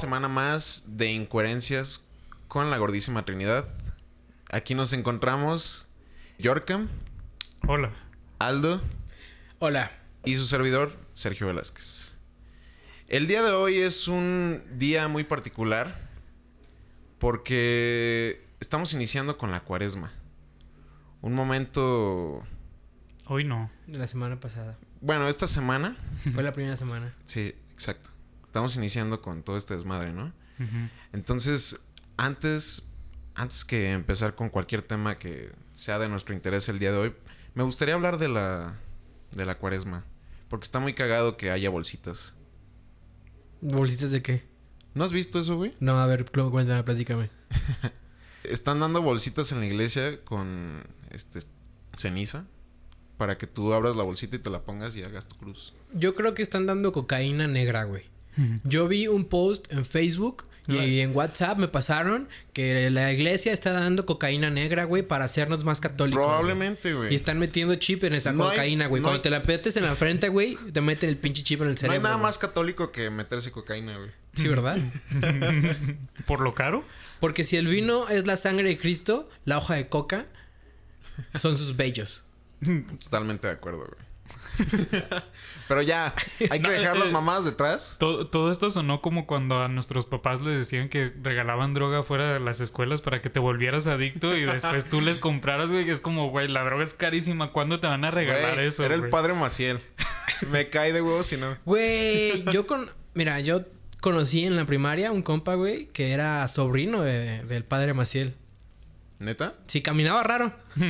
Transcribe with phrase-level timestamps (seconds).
[0.00, 2.08] semana más de incoherencias
[2.48, 3.68] con la gordísima Trinidad.
[4.50, 5.88] Aquí nos encontramos
[6.38, 6.88] Yorkam,
[7.68, 7.90] Hola.
[8.38, 8.80] Aldo
[9.58, 9.92] Hola.
[10.24, 12.16] y su servidor Sergio Velázquez.
[13.08, 15.94] El día de hoy es un día muy particular
[17.18, 20.14] porque estamos iniciando con la cuaresma.
[21.20, 22.40] Un momento...
[23.26, 23.70] Hoy no.
[23.86, 24.78] De la semana pasada.
[25.02, 25.94] Bueno, esta semana...
[26.32, 27.14] Fue la primera semana.
[27.26, 28.08] Sí, exacto.
[28.50, 30.32] Estamos iniciando con todo este desmadre, ¿no?
[31.12, 31.86] Entonces,
[32.16, 32.90] antes,
[33.36, 37.14] antes que empezar con cualquier tema que sea de nuestro interés el día de hoy,
[37.54, 38.74] me gustaría hablar de la,
[39.30, 40.04] de la cuaresma.
[40.48, 42.34] Porque está muy cagado que haya bolsitas.
[43.60, 44.42] ¿Bolsitas de qué?
[44.94, 45.76] ¿No has visto eso, güey?
[45.78, 47.30] No, a ver, cuéntame, platícame.
[48.42, 51.38] Están dando bolsitas en la iglesia con este
[51.96, 52.46] ceniza
[53.16, 55.72] para que tú abras la bolsita y te la pongas y hagas tu cruz.
[55.94, 58.10] Yo creo que están dando cocaína negra, güey.
[58.64, 63.72] Yo vi un post en Facebook y en WhatsApp me pasaron que la iglesia está
[63.72, 66.22] dando cocaína negra, güey, para hacernos más católicos.
[66.24, 67.12] Probablemente, güey.
[67.12, 69.00] Y están metiendo chip en esa No cocaína, güey.
[69.02, 71.60] no Cuando hay- te la metes en la frente, güey, te meten el pinche chip
[71.62, 71.96] en el No cerebro.
[71.98, 74.10] hay nada más católico que meterse cocaína, güey.
[74.34, 74.78] Sí, ¿verdad?
[76.26, 76.84] ¿Por lo caro?
[77.18, 80.26] Porque si el vino es la sangre de Cristo, la hoja de coca
[81.38, 82.22] son sus bellos.
[83.04, 84.09] Totalmente de acuerdo, güey.
[85.68, 86.12] Pero ya,
[86.50, 87.96] hay que dejar las mamás detrás.
[88.00, 92.32] Todo, todo esto sonó como cuando a nuestros papás les decían que regalaban droga fuera
[92.32, 95.84] de las escuelas para que te volvieras adicto y después tú les compraras, güey.
[95.84, 97.52] que Es como, güey, la droga es carísima.
[97.52, 98.84] ¿Cuándo te van a regalar Güey, eso?
[98.84, 99.80] Era el padre Maciel.
[100.50, 101.56] Me cae de huevos si no.
[101.64, 102.90] Güey, yo con...
[103.14, 103.62] Mira, yo
[104.00, 108.34] conocí en la primaria un compa, güey, que era sobrino de- del padre Maciel.
[109.20, 109.54] ¿Neta?
[109.66, 110.52] Sí, caminaba raro.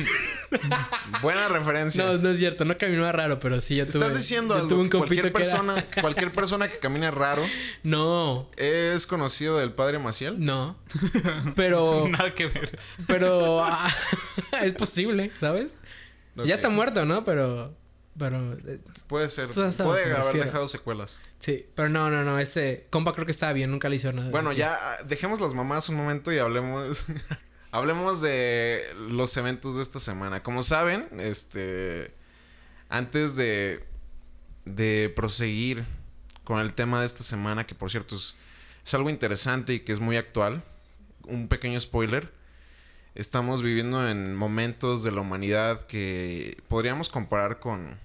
[1.21, 2.03] Buena referencia.
[2.05, 4.01] No, no es cierto, no caminaba raro, pero sí, yo tuve...
[4.05, 7.43] Estás diciendo yo tuve un que cualquier que era- persona, cualquier persona que camina raro
[7.83, 10.43] No, es conocido del padre Maciel.
[10.43, 10.77] no.
[11.55, 12.07] Pero...
[12.07, 12.77] Nada que ver.
[13.07, 13.63] pero...
[13.65, 13.89] ah,
[14.63, 15.75] es posible, ¿sabes?
[16.45, 17.23] Ya está muerto, ¿no?
[17.23, 17.75] Pero...
[18.17, 18.53] Pero...
[18.67, 19.47] eh, Puede ser.
[19.47, 19.71] Puede
[20.03, 20.45] que haber refiero.
[20.45, 21.19] dejado secuelas.
[21.39, 22.39] Sí, pero no, no, no.
[22.39, 24.29] Este compa creo que estaba bien, nunca le hizo nada.
[24.29, 27.05] Bueno, ya ah, dejemos las mamás un momento y hablemos.
[27.71, 30.43] Hablemos de los eventos de esta semana.
[30.43, 32.13] Como saben, este.
[32.89, 33.85] Antes de.
[34.65, 35.85] de proseguir
[36.43, 38.35] con el tema de esta semana, que por cierto es,
[38.93, 40.63] algo interesante y que es muy actual.
[41.23, 42.31] Un pequeño spoiler.
[43.13, 47.99] Estamos viviendo en momentos de la humanidad que podríamos comparar con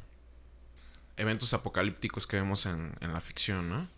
[1.16, 3.88] eventos apocalípticos que vemos en, en la ficción, ¿no?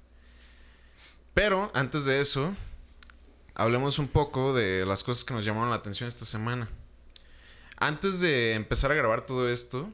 [1.34, 2.54] Pero antes de eso,
[3.58, 6.68] hablemos un poco de las cosas que nos llamaron la atención esta semana.
[7.76, 9.90] Antes de empezar a grabar todo esto,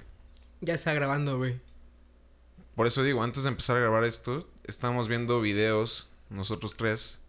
[0.61, 1.59] Ya está grabando, güey.
[2.77, 7.21] por eso digo, antes de empezar a grabar esto, estábamos viendo videos, nosotros tres,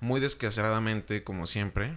[0.00, 1.96] muy descaseradamente, como siempre,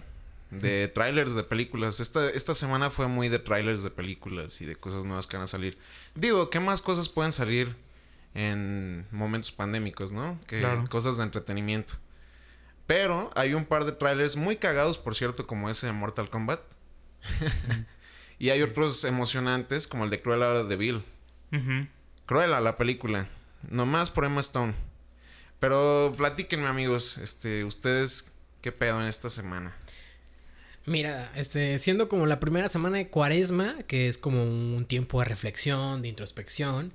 [0.50, 2.00] de trailers de películas.
[2.00, 5.44] Esta, esta semana fue muy de trailers de películas y de cosas nuevas que van
[5.44, 5.76] a salir.
[6.14, 7.74] Digo, ¿qué más cosas pueden salir
[8.34, 10.38] en momentos pandémicos, no?
[10.46, 10.86] Que Claro.
[10.88, 11.94] cosas de entretenimiento.
[12.86, 16.60] Pero hay un par de trailers muy cagados, por cierto, como ese de Mortal Kombat.
[18.38, 21.02] y hay otros emocionantes, como el de Cruella de Vil.
[21.52, 21.86] Ujú.
[22.26, 23.26] Cruella la película.
[23.70, 24.74] Nomás por Emma Stone.
[25.60, 29.74] Pero platíquenme, amigos, este, ustedes qué pedo en esta semana.
[30.86, 35.24] Mira, este, siendo como la primera semana de cuaresma, que es como un tiempo de
[35.24, 36.92] reflexión, de introspección.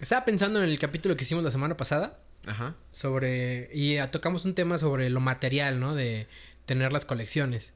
[0.00, 2.74] Estaba pensando en el capítulo que hicimos la semana pasada Ajá.
[2.90, 3.70] sobre.
[3.72, 5.94] Y ah, tocamos un tema sobre lo material, ¿no?
[5.94, 6.26] De
[6.66, 7.72] tener las colecciones.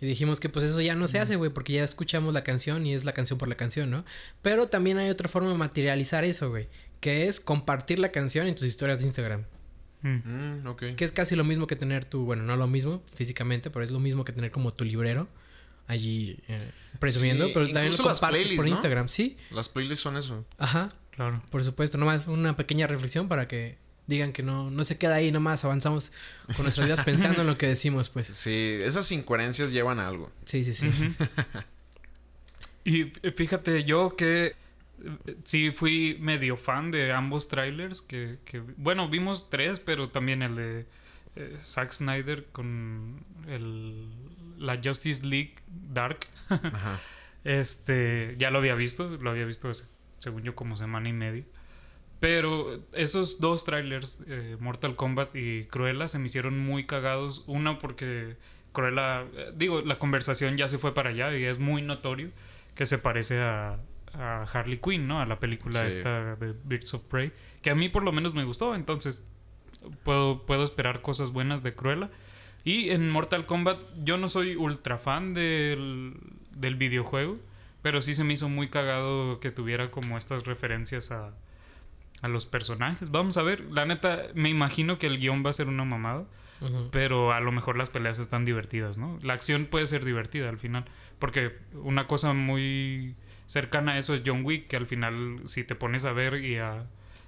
[0.00, 2.86] Y dijimos que pues eso ya no se hace, güey, porque ya escuchamos la canción
[2.86, 4.04] y es la canción por la canción, ¿no?
[4.40, 6.68] Pero también hay otra forma de materializar eso, güey,
[7.00, 9.44] que es compartir la canción en tus historias de Instagram.
[10.00, 10.08] Mm.
[10.62, 10.82] Mm, ok.
[10.96, 13.90] Que es casi lo mismo que tener tu, bueno, no lo mismo físicamente, pero es
[13.90, 15.28] lo mismo que tener como tu librero
[15.86, 18.66] allí eh, presumiendo, Sí, pero también lo compartes por.
[18.68, 19.36] Instagram, sí.
[19.50, 20.46] Las playlists son eso.
[20.56, 21.42] Ajá, Claro.
[21.50, 23.76] por supuesto, nomás una pequeña reflexión para que
[24.10, 26.12] digan que no, no se queda ahí, nomás avanzamos
[26.54, 28.26] con nuestras vidas pensando en lo que decimos, pues.
[28.28, 30.30] Sí, esas incoherencias llevan a algo.
[30.44, 30.90] Sí, sí, sí.
[32.84, 34.56] Y f- fíjate, yo que
[35.26, 38.00] eh, sí fui medio fan de ambos trailers.
[38.00, 40.86] Que, que- bueno, vimos tres, pero también el de
[41.36, 44.08] eh, Zack Snyder con el,
[44.58, 46.20] la Justice League Dark.
[46.48, 47.00] Ajá.
[47.42, 49.84] Este, ya lo había visto, lo había visto hace,
[50.18, 51.42] según yo como semana y media.
[52.20, 57.44] Pero esos dos trailers, eh, Mortal Kombat y Cruella, se me hicieron muy cagados.
[57.46, 58.36] Una porque
[58.72, 62.30] Cruella, eh, digo, la conversación ya se fue para allá y es muy notorio
[62.74, 63.78] que se parece a,
[64.12, 65.20] a Harley Quinn, ¿no?
[65.20, 65.96] A la película Sí.
[65.98, 67.32] esta de Birds of Prey,
[67.62, 68.74] que a mí por lo menos me gustó.
[68.74, 69.24] Entonces,
[70.04, 72.10] puedo, puedo esperar cosas buenas de Cruella.
[72.64, 76.14] Y en Mortal Kombat, yo no soy ultra fan del,
[76.54, 77.38] del videojuego,
[77.80, 81.32] pero sí se me hizo muy cagado que tuviera como estas referencias a,
[82.22, 83.10] a los personajes.
[83.10, 86.26] Vamos a ver, la neta, me imagino que el guion va a ser una mamada.
[86.90, 89.18] Pero a lo mejor las peleas están divertidas, ¿no?
[89.22, 90.84] La acción puede ser divertida al final.
[91.18, 93.14] Porque una cosa muy
[93.46, 96.58] cercana a eso es John Wick, que al final, si te pones a ver y
[96.58, 96.84] a,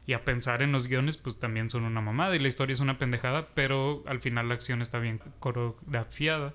[0.06, 2.36] y a pensar en los guiones, pues también son una mamada.
[2.36, 6.52] Y la historia es una pendejada, pero al final la acción está bien coreografiada.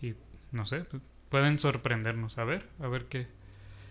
[0.00, 0.14] Y
[0.52, 0.84] no sé,
[1.28, 2.38] pueden sorprendernos.
[2.38, 3.26] A ver, a ver qué.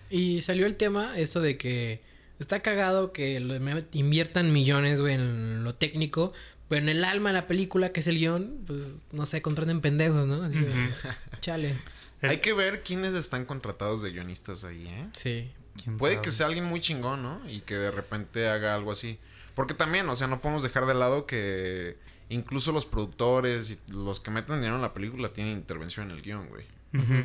[0.09, 2.01] Y salió el tema, esto de que
[2.41, 6.33] está cagado que lo- me- inviertan millones, güey, en lo técnico,
[6.67, 9.81] pero en el alma de la película, que es el guion, pues, no sé, contraten
[9.81, 10.43] pendejos, ¿no?
[10.43, 10.65] Así, que,
[11.41, 11.75] chale.
[12.21, 15.07] Hay que ver quiénes están contratados de guionistas ahí, ¿eh?
[15.13, 15.51] Sí.
[15.81, 16.23] ¿Quién Puede sabe?
[16.25, 17.41] que sea alguien muy chingón, ¿no?
[17.49, 19.17] Y que de repente haga algo así.
[19.55, 21.97] Porque también, o sea, no podemos dejar de lado que
[22.29, 26.21] incluso los productores y los que meten dinero en la película tienen intervención en el
[26.21, 26.65] guion, güey.
[26.93, 27.23] Ujú.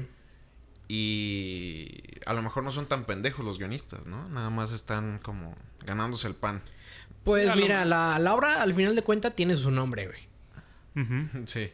[0.88, 1.88] Y
[2.26, 4.28] a lo mejor no son tan pendejos los guionistas, ¿no?
[4.28, 6.62] Nada más están como ganándose el pan.
[7.24, 10.20] Pues A lo- mira, la, la obra al final de cuentas tiene su nombre, güey.
[11.46, 11.70] Sí.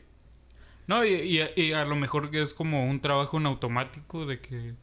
[0.86, 4.40] No, y, y- y a lo mejor que es como un trabajo en automático de
[4.40, 4.74] que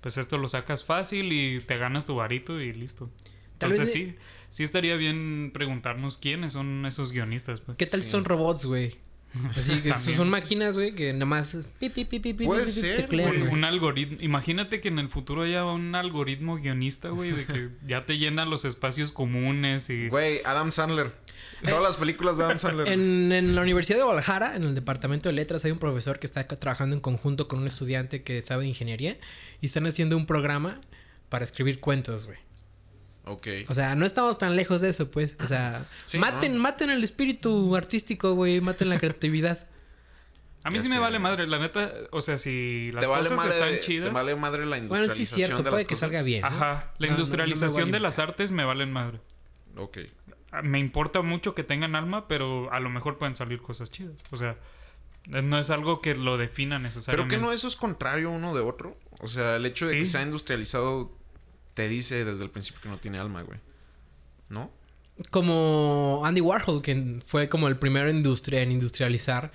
[0.00, 3.08] pues esto lo sacas fácil y te ganas tu varito y listo.
[3.58, 4.18] Tal Entonces vez sí,
[4.50, 7.60] sí estaría bien preguntarnos quiénes son esos guionistas.
[7.62, 7.78] pues.
[7.78, 8.10] ¿Qué tal Sí.
[8.10, 8.96] son robots, güey?
[9.56, 11.68] Así que son máquinas, güey, que nada más
[12.44, 13.42] Puede ser, güey.
[13.42, 14.18] Un, algoritmo.
[14.20, 18.44] Imagínate que en el futuro haya un algoritmo guionista, güey, de que ya te llena
[18.44, 20.08] los espacios comunes y...
[20.08, 21.12] Güey, Adam Sandler.
[21.64, 22.88] Todas las películas de Adam Sandler.
[22.88, 26.26] En, en la Universidad de Guadalajara, en el departamento de letras, hay un profesor que
[26.26, 29.18] está acá trabajando en conjunto con un estudiante que sabe ingeniería
[29.60, 30.80] y están haciendo un programa
[31.28, 32.38] para escribir cuentos, güey.
[33.26, 33.46] Ok.
[33.68, 35.36] O sea, no estamos tan lejos de eso, pues.
[35.42, 36.62] O sea, Sí, maten, ¿no?
[36.62, 38.60] maten el espíritu artístico, güey.
[38.60, 39.66] Maten la creatividad.
[40.62, 41.92] A mí Ya sí me vale madre, la neta.
[42.10, 44.08] O sea, si las te vale cosas madre, están chidas...
[44.08, 46.40] Te vale madre la Bueno, industrialización sí es cierto, de puede las que salga bien.
[46.42, 46.46] ¿no?
[46.48, 49.20] Ajá, la No, no, no me industrialización vale de las artes me valen madre.
[49.76, 49.98] Ok.
[50.52, 54.16] Ah, Me importa mucho que tengan alma, pero a lo mejor pueden salir cosas chidas.
[54.30, 54.56] O sea,
[55.32, 57.36] eh, no es algo que lo defina Pero necesariamente.
[57.36, 58.96] que no eso es contrario uno de otro.
[59.20, 60.10] O sea, el hecho de que Sí.
[60.12, 61.14] sea industrializado
[61.74, 63.58] te dice desde el principio que no tiene alma, güey.
[64.48, 64.70] ¿No?
[65.30, 69.52] Como Andy Warhol, que fue como el primero industria en industrializar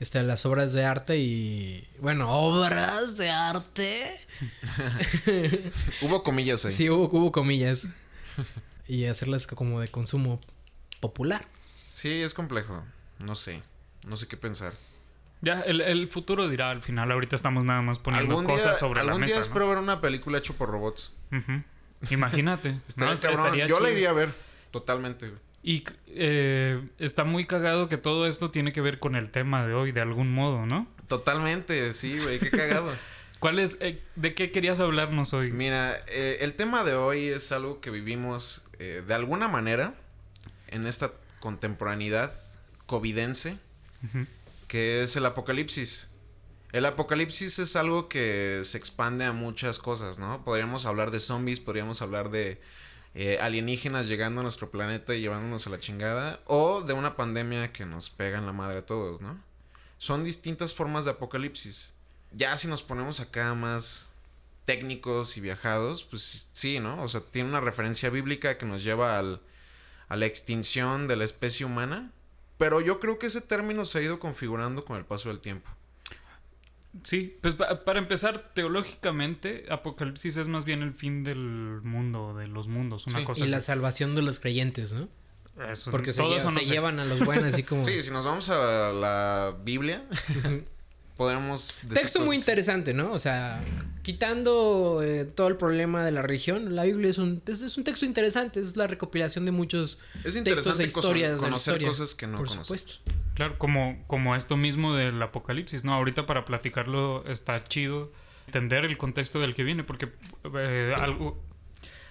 [0.00, 1.88] este, las obras de arte y.
[2.00, 4.12] Bueno, obras de arte.
[6.02, 6.72] Hubo comillas ahí.
[6.72, 7.86] Sí, hubo, hubo comillas.
[8.86, 10.40] Y hacerlas como de consumo
[11.00, 11.46] popular.
[11.92, 12.84] Sí, es complejo.
[13.18, 13.62] No sé.
[14.04, 14.72] No sé qué pensar.
[15.40, 17.12] Ya, el, el futuro dirá al final.
[17.12, 19.40] Ahorita estamos nada más poniendo Algún día, cosas sobre la algún día mesa.
[19.40, 21.12] espero ver una película hecha por robots.
[21.30, 21.64] ¿no?
[22.10, 22.72] Imagínate.
[22.96, 23.12] ¿no?
[23.12, 24.32] Estaría Yo la iría a ver.
[24.70, 25.40] Totalmente, güey.
[25.62, 29.74] Y eh, está muy cagado que todo esto tiene que ver con el tema de
[29.74, 30.86] hoy, de algún modo, ¿no?
[31.08, 32.38] Totalmente, sí, güey.
[32.38, 32.92] Qué cagado.
[33.38, 35.52] ¿Cuál es, eh, ¿De qué querías hablarnos hoy?
[35.52, 39.94] Mira, eh, el tema de hoy es algo que vivimos eh, de alguna manera
[40.68, 42.32] en esta contemporaneidad
[42.86, 43.58] covidense,
[44.04, 44.26] Ujú.
[44.68, 46.10] Que es el apocalipsis.
[46.72, 50.44] El apocalipsis es algo que se expande a muchas cosas, ¿no?
[50.44, 52.60] Podríamos hablar de zombies, podríamos hablar de
[53.14, 57.72] eh, alienígenas llegando a nuestro planeta y llevándonos a la chingada, o de una pandemia
[57.72, 59.42] que nos pega en la madre a todos, ¿no?
[59.96, 61.94] Son distintas formas de apocalipsis.
[62.32, 64.10] Ya si nos ponemos acá más
[64.66, 67.02] técnicos y viajados, pues sí, ¿no?
[67.02, 69.40] O sea, tiene una referencia bíblica que nos lleva al,
[70.08, 72.12] a la extinción de la especie humana.
[72.58, 75.70] Pero yo creo que ese término se ha ido configurando con el paso del tiempo.
[77.04, 81.38] Sí, pues pa- para empezar, teológicamente, Apocalipsis es más bien el fin del
[81.84, 83.24] mundo, de los mundos, una Sí.
[83.24, 85.08] cosa Y la salvación de los creyentes, ¿no?
[85.70, 86.70] Eso, Porque se, todo lle- eso no se sé.
[86.70, 87.82] llevan a los buenos así como...
[87.84, 90.04] Sí, si nos vamos a la Biblia,
[91.18, 91.80] podremos...
[91.82, 93.12] decir Texto muy interesante, ¿no?
[93.12, 93.62] O sea,
[94.02, 97.84] quitando eh, todo el problema de la religión, la Biblia es un, es, es un
[97.84, 101.88] texto interesante, es la recopilación de muchos Es textos e historias de la conocer historia.
[101.88, 102.68] cosas que no por conocemos.
[102.68, 102.94] supuesto.
[103.34, 105.92] Claro, como, como esto mismo del apocalipsis, ¿no?
[105.92, 108.10] Ahorita para platicarlo está chido
[108.46, 110.08] entender el contexto del que viene, porque
[110.54, 111.38] eh, algo,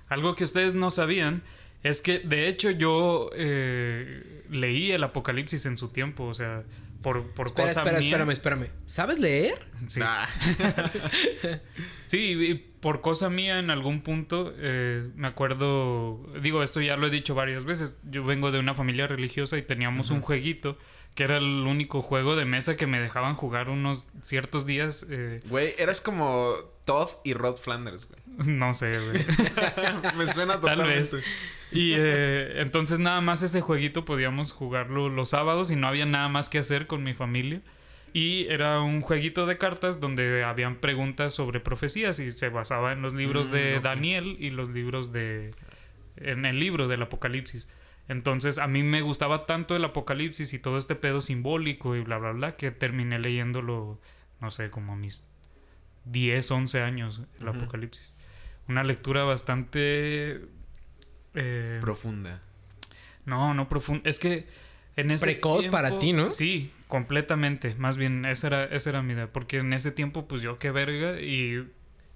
[0.10, 1.42] algo que ustedes no sabían
[1.82, 6.64] es que de hecho yo eh, leí el apocalipsis en su tiempo, o sea,
[7.02, 8.08] por, por Espera, cosa espera, mía.
[8.10, 8.68] espérame, espérame.
[8.86, 9.60] ¿Sabes leer?
[9.88, 10.00] Sí.
[12.08, 17.08] Sí, y por cosa mía en algún punto, eh, me acuerdo, digo, esto ya lo
[17.08, 20.78] he dicho varias veces, yo vengo de una familia religiosa y teníamos un jueguito
[21.16, 25.06] que era el único juego de mesa que me dejaban jugar unos ciertos días.
[25.10, 26.54] eh, Güey, eras como
[26.86, 28.22] Todd y Rod Flanders, güey.
[28.46, 29.26] No sé, güey.
[30.18, 31.16] Me suena Tal totalmente.
[31.18, 31.26] vez.
[31.72, 36.30] Y eh, entonces nada más ese jueguito podíamos jugarlo los sábados y no había nada
[36.30, 37.62] más que hacer con mi familia.
[38.14, 43.02] Y era un jueguito de cartas donde habían preguntas sobre profecías y se basaba en
[43.02, 43.80] los libros Mm, de.
[43.82, 45.54] Daniel y los libros de...
[46.16, 47.70] en el libro del Apocalipsis.
[48.08, 52.18] Entonces a mí me gustaba tanto el Apocalipsis y todo este pedo simbólico y bla,
[52.18, 54.00] bla, bla, que terminé leyéndolo,
[54.40, 55.28] no sé, como a mis
[56.06, 57.48] 10, 11 años, el.
[57.50, 58.16] Apocalipsis.
[58.68, 60.42] Una lectura bastante...
[61.34, 62.42] eh, Profunda.
[63.26, 64.02] no, no profundo.
[64.10, 64.48] Es que
[64.96, 66.32] en ese Precoz para ti, ¿no?
[66.32, 67.76] Sí, completamente.
[67.76, 69.32] Más bien, esa era, esa era mi idea.
[69.32, 71.22] Porque en ese tiempo, pues yo qué verga.
[71.22, 71.68] Y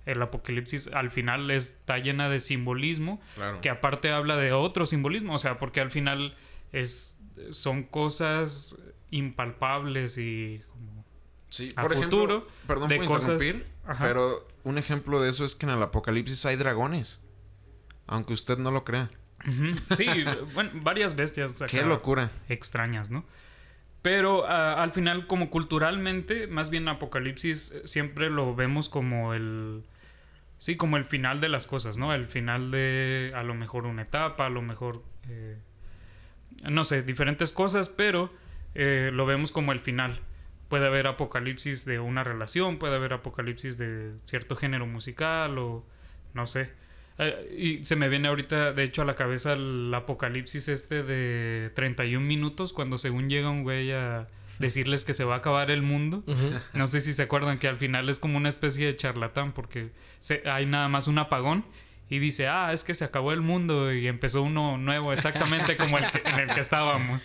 [0.06, 3.22] el apocalipsis al final está llena de simbolismo.
[3.36, 3.62] Claro.
[3.62, 5.36] Que aparte habla de otro simbolismo.
[5.36, 6.36] O sea, porque al final
[6.74, 7.20] es,
[7.52, 8.78] son cosas
[9.12, 11.06] impalpables y como
[11.50, 14.08] Sí, a por ejemplo, futuro perdón de por cosas- interrumpir, Ajá.
[14.08, 17.22] pero un ejemplo de eso es que en el apocalipsis hay dragones.
[18.08, 19.10] Aunque usted no lo crea.
[19.98, 20.06] Sí,
[20.54, 21.64] bueno, varias bestias.
[21.70, 22.30] Qué locura.
[22.50, 23.26] extrañas, ¿no?
[24.02, 29.84] Pero ah, al final, como culturalmente, más bien Apocalipsis eh, siempre lo vemos como el.
[30.58, 32.14] Sí, como el final de las cosas, ¿no?
[32.14, 35.04] El final de a lo mejor una etapa, a lo mejor.
[35.28, 35.58] eh,
[36.70, 38.32] no sé, diferentes cosas, pero
[38.76, 40.20] eh, lo vemos como el final.
[40.72, 45.86] Puede haber apocalipsis de una relación, puede haber apocalipsis de cierto género musical o
[46.34, 46.70] no sé.
[47.20, 51.70] Eh, y se me viene ahorita, de hecho, a la cabeza el apocalipsis este de
[51.76, 54.28] 31 minutos, cuando según llega un güey a
[54.60, 56.24] decirles que se va a acabar el mundo.
[56.74, 59.92] No sé si se acuerdan que al final es como una especie de charlatán porque
[60.20, 61.66] se- hay nada más un apagón
[62.10, 65.98] y dice, ah, es que se acabó el mundo y empezó uno nuevo exactamente como
[65.98, 67.24] el que- en el que estábamos.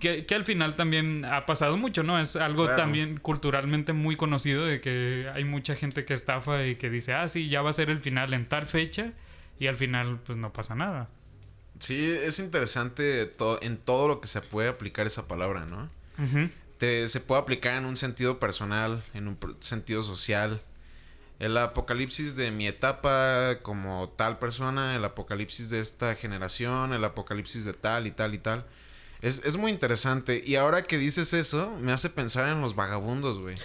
[0.00, 2.18] Que, que al final también ha pasado mucho, ¿no?
[2.18, 6.88] Es algo también culturalmente muy conocido de que hay mucha gente que estafa y que
[6.90, 9.12] dice, ah, sí, ya va a ser el final en tal fecha
[9.58, 11.08] y al final pues no pasa nada.
[11.78, 15.88] Sí, es interesante to- en todo lo que se puede aplicar esa palabra, ¿no?
[16.78, 20.62] Te- se puede aplicar en un sentido personal, en un sentido social.
[21.38, 27.64] El apocalipsis de mi etapa como tal persona, el apocalipsis de esta generación, el apocalipsis
[27.64, 28.64] de tal y tal y tal.
[29.22, 30.42] Es, es muy interesante.
[30.44, 33.56] Y ahora que dices eso, me hace pensar en los vagabundos, güey.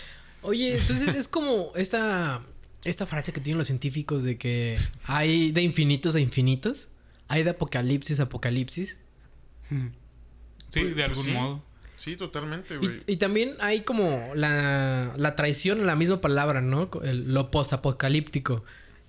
[0.42, 2.42] Oye, entonces es como esta,
[2.84, 6.90] esta frase que tienen los científicos de que hay de infinitos a infinitos.
[7.28, 8.98] Hay de apocalipsis a apocalipsis.
[9.70, 9.76] Sí,
[10.82, 11.32] Pues- de pues algún sí.
[11.32, 11.64] modo.
[11.98, 13.02] Sí, totalmente, güey.
[13.08, 16.90] y también hay como la, la traición en la misma palabra, ¿no?
[17.04, 18.64] El- lo postapocalíptico.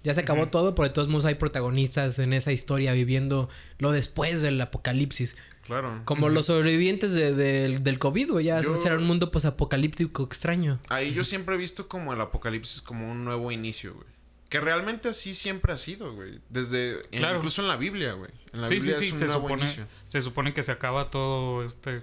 [0.05, 3.49] Ya se acabó todo, pero de todos modos hay protagonistas en esa historia viviendo
[3.79, 5.37] lo después del apocalipsis.
[5.67, 6.03] Claro.
[6.05, 8.45] Como los sobrevivientes de- del- del COVID, güey.
[8.47, 10.79] Ya Yo- será un mundo postapocalíptico extraño.
[10.89, 14.07] Ahí yo siempre he visto como el apocalipsis como un nuevo inicio, güey.
[14.49, 16.39] Que realmente así siempre ha sido, güey.
[16.51, 17.39] Desde, Claro.
[17.39, 18.31] incluso en la Biblia, güey.
[18.53, 19.87] En la Sí, sí, Biblia sí, es un se nuevo supone, inicio.
[20.07, 22.03] se supone que se acaba todo este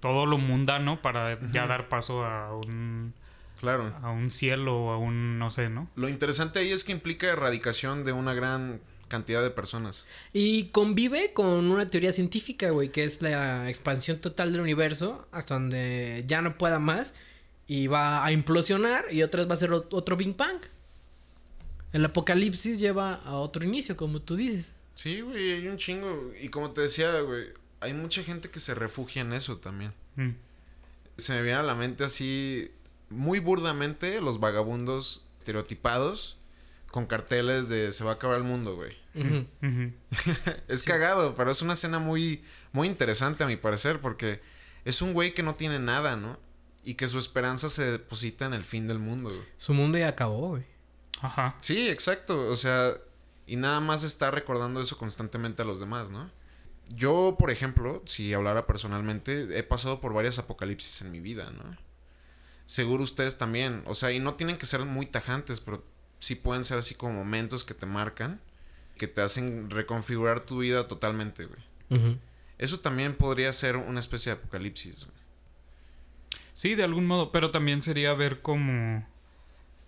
[0.00, 3.14] todo lo mundano para ya dar paso a un
[3.60, 3.90] Claro.
[4.02, 5.88] a un cielo o a un no sé, ¿no?
[5.96, 10.06] Lo interesante ahí es que implica erradicación de una gran cantidad de personas.
[10.32, 15.54] Y convive con una teoría científica, güey, que es la expansión total del universo hasta
[15.54, 17.14] donde ya no pueda más
[17.66, 20.58] y va a implosionar y otra vez va a ser ot- otro Big Bang.
[21.92, 24.72] El apocalipsis lleva a otro inicio, como tú dices.
[24.94, 26.32] Sí, güey, hay un chingo.
[26.40, 27.46] Y como te decía, güey,
[27.80, 29.92] hay mucha gente que se refugia en eso también.
[30.16, 30.30] Mm.
[31.16, 32.70] Se me viene a la mente así,
[33.10, 36.36] muy burdamente, los vagabundos estereotipados
[36.94, 38.96] con carteles de se va a acabar el mundo, güey.
[40.68, 44.40] Es cagado, pero es una escena muy, muy interesante a mi parecer, porque
[44.84, 46.38] es un güey que no tiene nada, ¿no?
[46.84, 49.42] Y que su esperanza se deposita en el fin del mundo, güey.
[49.56, 50.62] Su mundo ya acabó, güey.
[51.20, 51.56] Ajá.
[51.58, 52.48] Sí, exacto.
[52.48, 52.94] O sea,
[53.44, 56.30] y nada más está recordando eso constantemente a los demás, ¿no?
[56.90, 61.76] Yo, por ejemplo, si hablara personalmente, he pasado por varias apocalipsis en mi vida, ¿no?
[62.66, 63.82] Seguro ustedes también.
[63.86, 65.92] O sea, y no tienen que ser muy tajantes, pero
[66.24, 68.40] sí pueden ser así como momentos que te marcan,
[68.96, 72.18] que te hacen reconfigurar tu vida totalmente, güey.
[72.58, 75.16] Eso también podría ser una especie de apocalipsis, güey.
[76.54, 79.06] Sí, de algún modo, pero también sería ver cómo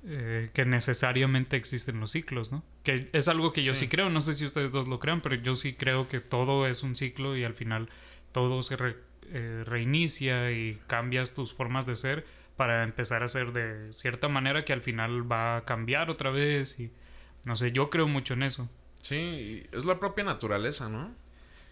[0.04, 2.62] eh, que necesariamente existen los ciclos, ¿no?
[2.82, 3.80] Que es algo que yo sí.
[3.80, 3.88] Sí.
[3.88, 6.82] creo, no sé si ustedes dos lo crean, pero yo sí creo que todo es
[6.82, 7.88] un ciclo y al final
[8.32, 8.96] todo se re-
[9.32, 12.26] eh, reinicia y cambias tus formas de ser
[12.56, 16.78] para empezar a ser de cierta manera que al final va a cambiar otra vez
[16.80, 16.90] y
[17.44, 18.68] no sé, yo creo mucho en eso.
[19.02, 21.14] Sí, y es la propia naturaleza, ¿no?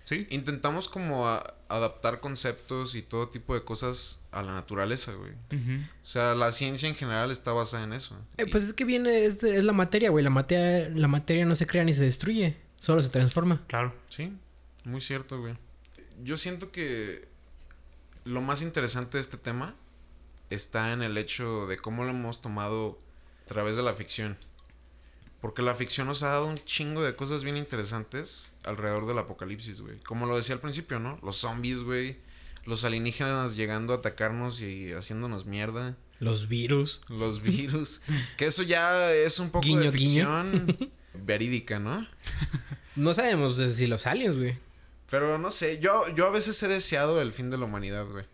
[0.03, 0.27] Sí.
[0.29, 5.33] intentamos como a- adaptar conceptos y todo tipo de cosas a la naturaleza, güey.
[5.33, 8.15] O sea, la ciencia en general está basada en eso.
[8.37, 10.23] Eh, pues es que viene, es, de- es la materia, güey.
[10.23, 13.63] La materia, la materia no se crea ni se destruye, solo se transforma.
[13.67, 13.95] Claro.
[14.11, 14.31] Sí,
[14.85, 15.55] muy cierto, güey.
[16.23, 17.27] Yo siento que
[18.25, 19.75] lo más interesante de este tema
[20.51, 22.99] está en el hecho de cómo lo hemos tomado
[23.45, 24.37] a través de la ficción.
[25.41, 29.81] Porque la ficción nos ha dado un chingo de cosas bien interesantes alrededor del apocalipsis,
[29.81, 29.99] güey.
[30.01, 31.19] Como lo decía al principio, ¿no?
[31.23, 32.17] Los zombies, güey.
[32.65, 35.97] Los alienígenas llegando a atacarnos y haciéndonos mierda.
[36.19, 37.03] Los virus.
[37.09, 38.01] Los virus.
[38.39, 40.43] que eso ya es un poco Guiño, de guiño.
[40.45, 42.09] ficción verídica, ¿no?
[42.97, 44.57] No sabemos si los aliens, güey.
[45.11, 48.25] Pero no sé, yo, yo a veces he deseado el fin de la humanidad, güey.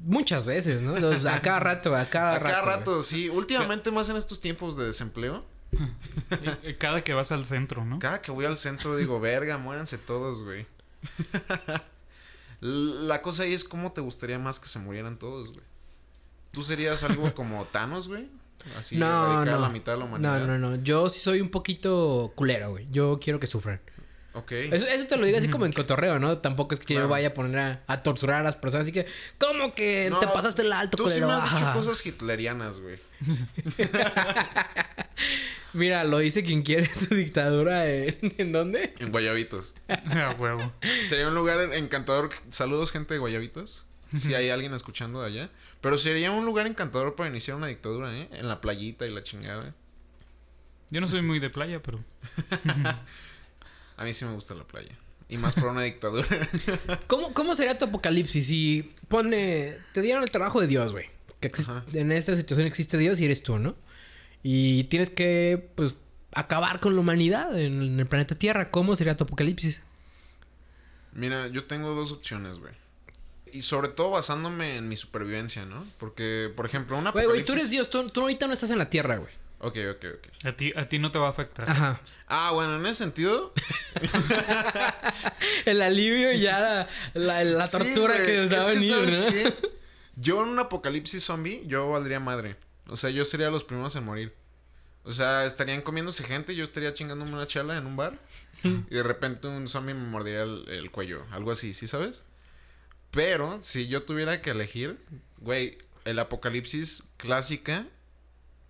[0.00, 0.96] Muchas veces, ¿no?
[0.98, 2.44] Los- a cada rato, a cada A rato.
[2.52, 2.76] cada güey.
[2.76, 3.28] rato, sí.
[3.28, 5.44] Últimamente más en estos tiempos de desempleo.
[6.78, 7.98] Cada que vas al centro, ¿no?
[7.98, 10.66] Cada que voy al centro digo, verga, muéranse todos, güey.
[12.60, 15.64] La cosa ahí es cómo te gustaría más que se murieran todos, güey.
[16.52, 18.28] ¿Tú serías algo como Thanos, güey?
[18.76, 19.60] Así, No, no.
[19.60, 20.40] la mitad de la humanidad.
[20.40, 20.82] No, no, no.
[20.82, 22.88] Yo sí soy un poquito culero, güey.
[22.90, 23.80] Yo quiero que sufran.
[24.34, 24.52] Ok.
[24.52, 26.38] Eso, eso te lo digo así como en cotorreo, ¿no?
[26.38, 28.84] Tampoco es que yo vaya a poner a, a torturar a las personas.
[28.84, 29.06] Así que,
[29.38, 31.28] ¿cómo que No, te pasaste el alto, Tú sí culero?
[31.28, 32.98] me has dicho cosas hitlerianas, güey.
[35.72, 38.94] Mira, lo dice quien quiere su dictadura en, ¿en dónde?
[38.98, 39.74] En Guayabitos.
[39.88, 40.72] A huevo.
[41.04, 42.30] Sería un lugar encantador.
[42.50, 43.86] Saludos, gente de Guayabitos.
[44.16, 45.50] Si hay alguien escuchando de allá.
[45.82, 48.28] Pero sería un lugar encantador para iniciar una dictadura, ¿eh?
[48.32, 49.74] En la playita y la chingada.
[50.90, 52.02] Yo no soy muy de playa, pero.
[53.98, 54.96] A mí sí me gusta la playa.
[55.28, 56.26] Y más por una dictadura.
[57.06, 59.76] ¿Cómo, ¿Cómo sería tu apocalipsis si pone...
[59.92, 61.04] Te dieron el trabajo de Dios, güey.
[61.40, 63.76] Que existe- en esta situación existe Dios y eres tú, ¿no?
[64.42, 65.96] Y tienes que, pues,
[66.32, 68.70] acabar con la humanidad en, en el planeta Tierra.
[68.70, 69.82] ¿Cómo sería tu apocalipsis?
[71.12, 72.72] Mira, yo tengo dos opciones, güey.
[73.52, 75.84] Y sobre todo basándome en mi supervivencia, ¿no?
[75.98, 77.90] Porque, por ejemplo, una Güey, güey, tú eres Dios.
[77.90, 79.32] Tú, tú ahorita no estás en la Tierra, güey.
[79.60, 80.46] Ok, ok, ok.
[80.46, 81.68] A ti, a ti no te va a afectar.
[81.68, 82.00] Ajá.
[82.28, 83.52] Ah, bueno, en ese sentido.
[85.64, 89.26] El alivio y ya la, la, tortura que nos es va a venir, ¿sabes ¿no?
[89.28, 89.54] qué?
[90.16, 92.56] Yo en un apocalipsis zombie, yo valdría madre.
[92.88, 94.34] O sea, yo sería los primeros en morir.
[95.04, 98.18] O sea, estarían comiéndose gente, yo estaría chingándome una chala en un bar.
[98.64, 101.24] y de repente un zombie me mordería el, el cuello.
[101.30, 102.24] Algo así, ¿sí sabes?
[103.12, 104.98] Pero si yo tuviera que elegir,
[105.38, 107.86] güey, el apocalipsis clásica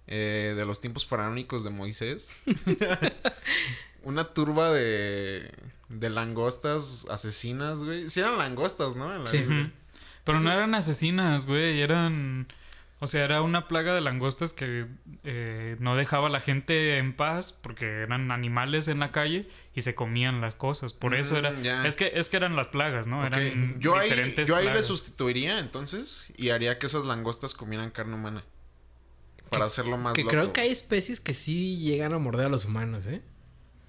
[0.09, 2.29] eh, de los tiempos faraónicos de Moisés.
[4.03, 5.51] una turba de,
[5.89, 8.09] de langostas asesinas, güey.
[8.09, 9.17] Sí eran langostas, ¿no?
[9.17, 9.45] La Sí.
[10.25, 11.81] Pero no eran asesinas, güey.
[11.81, 12.49] Eran.
[13.01, 14.87] O sea, era una plaga de langostas que
[15.23, 19.83] eh, no dejaba a la gente en paz porque eran animales en la calle y
[19.83, 20.95] se comían las cosas.
[20.95, 21.87] Por eso Mm, era.
[21.87, 23.25] Es que, es que eran las plagas, ¿no?
[23.25, 28.17] Eran Yo ahí, yo ahí le sustituiría entonces y haría que esas langostas comieran carne
[28.17, 28.45] humana.
[29.51, 30.31] Para hacerlo más Que loco.
[30.31, 33.23] creo que hay especies que sí llegan a morder a los humanos, ¿eh?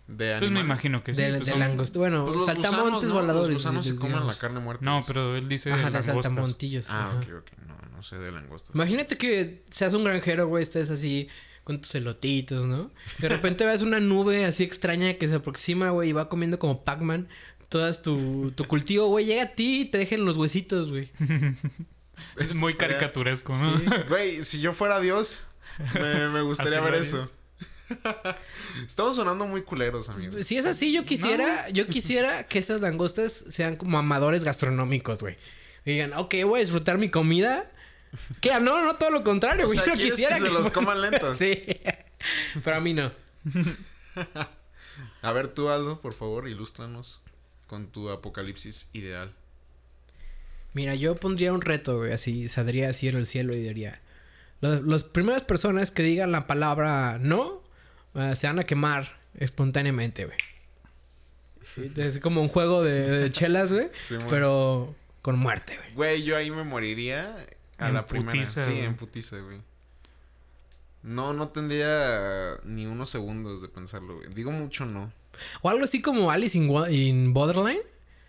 [0.07, 1.21] De Pues me imagino que sí.
[1.21, 1.99] de pues de son- langosta.
[1.99, 3.13] Bueno, Pues saltamontes gusanos, ¿no?
[3.13, 3.49] voladores.
[3.53, 4.83] Los gusanos se comen la carne muerta.
[4.83, 6.23] No, pero él dice Ajá, de langostas.
[6.23, 6.89] saltamontillos.
[6.89, 7.17] Ah, ajá.
[7.17, 7.51] ok, ok.
[7.67, 8.73] No, no sé de langostas.
[8.75, 11.27] Imagínate que seas un granjero, güey, estés así
[11.63, 12.89] con tus elotitos, ¿no?
[13.19, 16.83] De repente ves una nube así extraña que se aproxima, güey, y va comiendo como
[16.83, 17.27] Pac-Man
[17.67, 21.11] todas tu, tu cultivo, güey, llega a ti y te dejen los huesitos, güey.
[22.37, 23.77] Es muy caricaturesco, ¿no?
[23.79, 23.85] Sí.
[24.09, 25.45] Güey, si yo fuera Dios,
[25.93, 27.29] me, me gustaría ver eso.
[28.87, 30.45] Estamos sonando muy culeros, amigos.
[30.45, 35.37] Si es así, yo quisiera, yo quisiera que esas langostas sean como amadores gastronómicos, güey.
[35.85, 37.71] Digan, ok, voy a disfrutar mi comida.
[38.41, 39.77] Que no, no, todo lo contrario, O güey.
[39.79, 41.37] sea, yo ¿quieres quisiera que se los coman lentos?
[41.39, 41.63] sí.
[42.63, 43.11] Pero a mí no.
[45.21, 47.21] A ver tú, Aldo, por favor, ilústranos
[47.67, 49.33] con tu apocalipsis ideal.
[50.73, 54.01] Mira, yo pondría un reto, güey, así saldría así en el cielo y diría,
[54.61, 57.63] "Los- las primeras personas que digan la palabra no,
[58.15, 60.37] eh, se van a quemar espontáneamente, güey.
[61.97, 65.93] Es como un juego de, de chelas, güey, Sí, pero con muerte, güey.
[65.93, 67.35] Güey, yo ahí me moriría
[67.77, 68.31] a En la primera.
[68.31, 68.85] putiza, sí, güey.
[68.85, 69.61] en putiza, güey.
[71.03, 74.33] No, no tendría ni unos segundos de pensarlo, güey.
[74.33, 75.13] Digo mucho no.
[75.61, 77.81] O algo así como Alice in, in Borderline,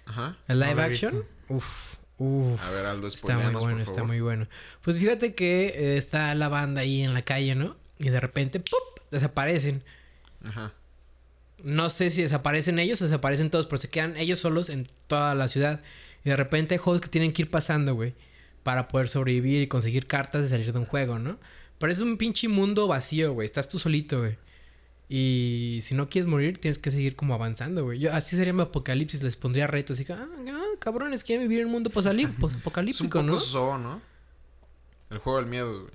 [0.06, 0.36] Ajá.
[0.46, 1.24] el live action.
[1.48, 2.62] Uf, uf.
[2.62, 4.46] A ver, Aldo, Está muy bueno, por está muy bueno.
[4.82, 7.76] Pues fíjate que eh, está la banda ahí en la calle, ¿no?
[7.98, 9.00] Y de repente, ¡pup!
[9.10, 9.82] desaparecen.
[10.44, 10.72] Ajá.
[11.62, 15.34] No sé si desaparecen ellos o desaparecen todos, pero se quedan ellos solos en toda
[15.34, 15.82] la ciudad.
[16.24, 18.14] Y de repente hay juegos que tienen que ir pasando, güey.
[18.62, 21.38] Para poder sobrevivir y conseguir cartas de salir de un juego, ¿no?
[21.78, 23.46] Pero es un pinche mundo vacío, güey.
[23.46, 24.36] Estás tú solito, güey.
[25.12, 27.98] Y si no quieres morir, tienes que seguir como avanzando, güey.
[27.98, 29.96] Yo, así sería mi apocalipsis, les pondría retos.
[29.96, 32.22] Así que, ah, ah, cabrones, quieren vivir en un mundo posalí-
[32.88, 33.40] Es un poco ¿no?
[33.40, 34.00] zoo, ¿no?
[35.10, 35.92] El juego del miedo, güey.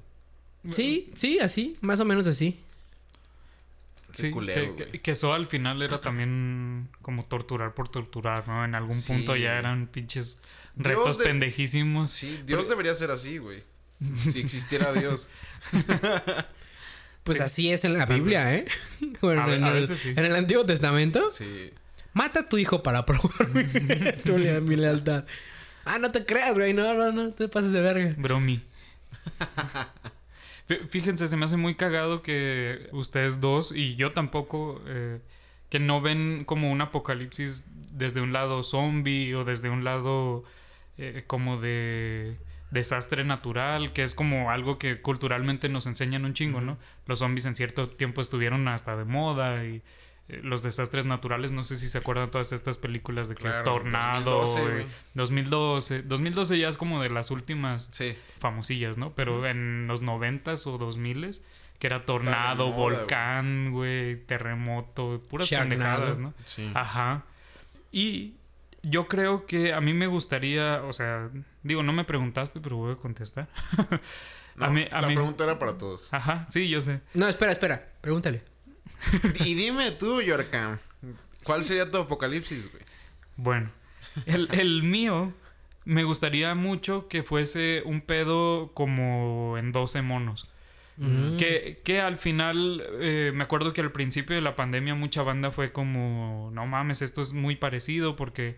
[0.73, 2.59] Sí, sí, así, más o menos así.
[4.11, 4.91] Qué Sí, culero, que, güey.
[4.91, 8.65] que, que eso al final era también como torturar por torturar, ¿no?
[8.65, 9.13] En algún Sí.
[9.13, 10.41] punto ya eran pinches
[10.75, 12.11] Dios retos de- pendejísimos.
[12.11, 13.63] Sí, Dios debería ser así, güey.
[14.17, 15.29] Si existiera Dios.
[17.25, 17.43] Pues Sí.
[17.43, 18.65] así es en la Biblia, ¿eh?
[19.21, 20.09] Bueno, A en, a el, sí.
[20.15, 21.71] en el Antiguo Testamento, Sí.
[22.13, 23.63] mata a tu hijo para probar mi,
[24.25, 25.25] tu mi lealtad.
[25.85, 26.73] Ah, no te creas, güey.
[26.73, 28.15] No, no, no te pases de verga.
[28.17, 28.61] Bromi.
[30.67, 35.19] Fí- Fíjense, se me hace muy cagado que ustedes dos y yo tampoco, eh,
[35.69, 40.43] que no ven como un apocalipsis desde un lado zombie o desde un lado
[40.97, 42.35] eh, como de
[42.71, 46.77] desastre natural, que es como algo que culturalmente nos enseñan un chingo, ¿no?
[47.05, 49.81] Los zombies en cierto tiempo estuvieron hasta de moda y
[50.27, 53.63] eh, los desastres naturales, no sé si se acuerdan todas estas películas de que Claro,
[53.63, 54.85] tornado, 2012, eh, güey.
[55.13, 58.17] 2012, 2012 ya es como de las últimas Sí.
[58.39, 59.13] famosillas, ¿no?
[59.13, 61.43] Pero en los noventas o dos miles,
[61.77, 65.69] que era tornado, moda, volcán, güey, terremoto, puras Sharknado.
[65.69, 66.33] pendejadas, ¿no?
[66.45, 66.71] Sí.
[66.73, 67.23] Ajá.
[67.91, 68.33] Y
[68.89, 71.29] yo creo que a mí me gustaría, o sea,
[71.63, 73.47] digo, no me preguntaste, pero voy a contestar.
[74.57, 76.13] No, a mí, a la mí- pregunta era para todos.
[76.13, 77.01] Ajá, sí, yo sé.
[77.13, 77.89] No, espera, espera.
[77.99, 78.41] Pregúntale.
[79.43, 80.77] y dime tú, Yorkam,
[81.43, 82.81] ¿cuál sería tu apocalipsis, güey?
[83.35, 83.69] Bueno,
[84.25, 85.33] el, el mío
[85.83, 90.47] me gustaría mucho que fuese un pedo como en 12 monos.
[90.97, 91.37] Mm.
[91.37, 95.51] Que, que al final, eh, me acuerdo que al principio de la pandemia mucha banda
[95.51, 98.55] fue como, no mames, esto es muy parecido porque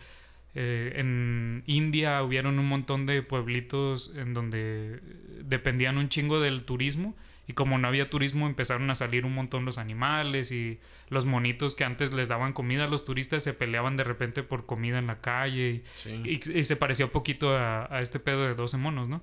[0.55, 4.99] eh, en India hubieron un montón de pueblitos en donde
[5.43, 7.15] dependían un chingo del turismo
[7.47, 11.75] y como no había turismo empezaron a salir un montón los animales y los monitos
[11.75, 15.07] que antes les daban comida a los turistas se peleaban de repente por comida en
[15.07, 16.21] la calle y Sí.
[16.25, 19.21] y, y se parecía un poquito a, a este pedo de 12 monos, ¿no?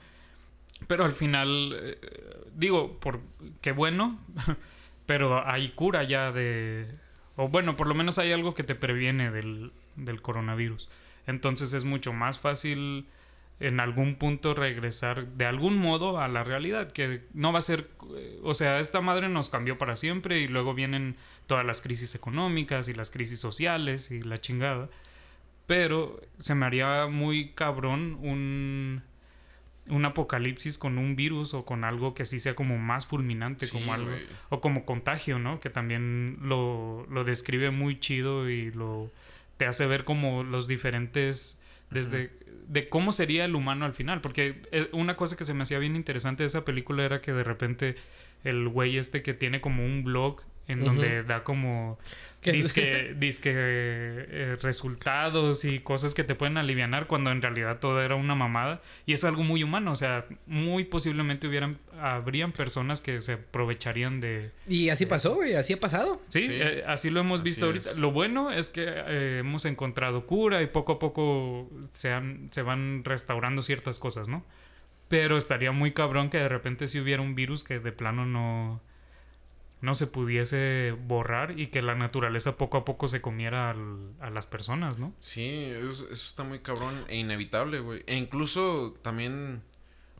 [0.87, 1.99] Pero al final, eh,
[2.55, 3.21] digo, por
[3.61, 4.19] qué bueno,
[5.07, 6.87] pero hay cura ya de...
[7.37, 10.89] O bueno, por lo menos hay algo que te previene del, del coronavirus.
[11.27, 13.07] Entonces es mucho más fácil
[13.61, 17.89] en algún punto regresar de algún modo a la realidad, que no va a ser,
[18.17, 21.17] eh, o sea, esta madre nos cambió para siempre y luego vienen
[21.47, 24.89] todas las crisis económicas y las crisis sociales y la chingada
[25.67, 29.03] pero se me haría muy cabrón un
[29.89, 33.73] un apocalipsis con un virus o con algo que sí sea como más fulminante, Sí,
[33.73, 34.11] como algo
[34.49, 35.61] o como contagio, ¿no?
[35.61, 39.11] Que también lo, lo describe muy chido y lo
[39.57, 42.31] te hace ver como los diferentes desde
[42.69, 45.79] de cómo sería el humano al final, porque eh, una cosa que se me hacía
[45.79, 47.97] bien interesante de esa película era que de repente
[48.43, 51.99] el güey este que tiene como un blog en donde da como
[52.41, 58.03] Que- disque, disque eh, resultados y cosas que te pueden alivianar cuando en realidad todo
[58.03, 63.01] era una mamada y es algo muy humano, o sea, muy posiblemente hubieran habrían personas
[63.03, 65.55] que se aprovecharían de Y así pasó, güey.
[65.55, 66.21] Así ha pasado.
[66.29, 66.49] Sí, Sí.
[66.53, 67.91] eh, así lo hemos Así visto ahorita.
[67.91, 67.99] es.
[67.99, 72.63] Lo bueno es que eh, hemos encontrado cura y poco a poco se, han- se
[72.63, 74.45] van restaurando ciertas cosas, ¿no?
[75.09, 78.81] Pero estaría muy cabrón que de repente si hubiera un virus que de plano no,
[79.85, 84.31] no se pudiese borrar y que la naturaleza poco a poco se comiera al- a
[84.31, 85.13] las personas, ¿no?
[85.21, 88.03] Sí, eso, eso está muy cabrón e inevitable, güey.
[88.07, 89.63] E incluso también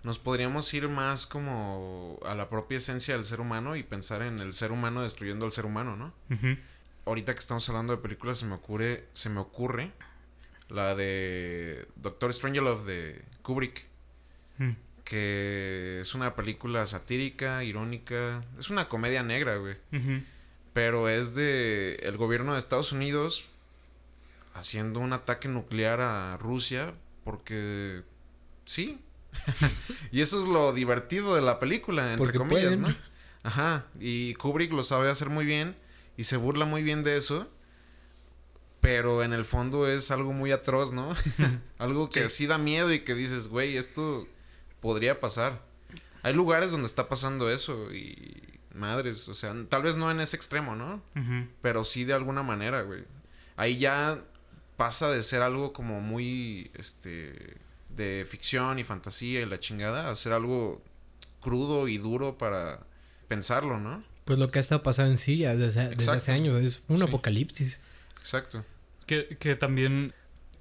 [0.03, 4.39] nos podríamos ir más como a la propia esencia del ser humano y pensar en
[4.39, 6.13] el ser humano destruyendo al ser humano, ¿no?
[7.07, 9.93] Ahorita que estamos hablando de películas se me ocurre, se me ocurre
[10.69, 13.87] la de Doctor Strangelove de Kubrick,
[14.59, 14.71] Mm.
[15.05, 19.77] Que es una película satírica, irónica, es una comedia negra, güey.
[20.73, 23.45] Pero es de el gobierno de Estados Unidos
[24.55, 28.03] haciendo un ataque nuclear a Rusia porque
[28.65, 28.99] sí.
[30.13, 32.83] y eso es lo divertido de la película, entre Porque comillas, pueden.
[32.83, 32.97] ¿no?
[33.43, 35.77] Ajá, y Kubrick lo sabe hacer muy bien
[36.17, 37.49] y se burla muy bien de eso.
[38.81, 41.15] Pero en el fondo es algo muy atroz, ¿no?
[41.79, 42.47] algo que sí.
[42.47, 44.29] da miedo y que dices, güey, esto
[44.85, 45.63] podría pasar.
[46.23, 48.43] Hay lugares donde está pasando eso y
[48.75, 51.03] madres, o sea, tal vez no en ese extremo, ¿no?
[51.63, 53.05] Pero sí de alguna manera, güey.
[53.57, 54.23] Ahí ya
[54.77, 57.57] pasa de ser algo como muy, este,
[57.97, 60.83] de ficción y fantasía y la chingada, a ser algo
[61.41, 62.81] crudo y duro para
[63.27, 64.05] pensarlo, ¿no?
[64.27, 66.63] Pues lo que ha estado pasando en Siria desde, desde hace años.
[66.63, 67.05] Es un Sí.
[67.05, 67.81] apocalipsis.
[68.19, 68.67] Exacto.
[69.07, 70.13] Que, que también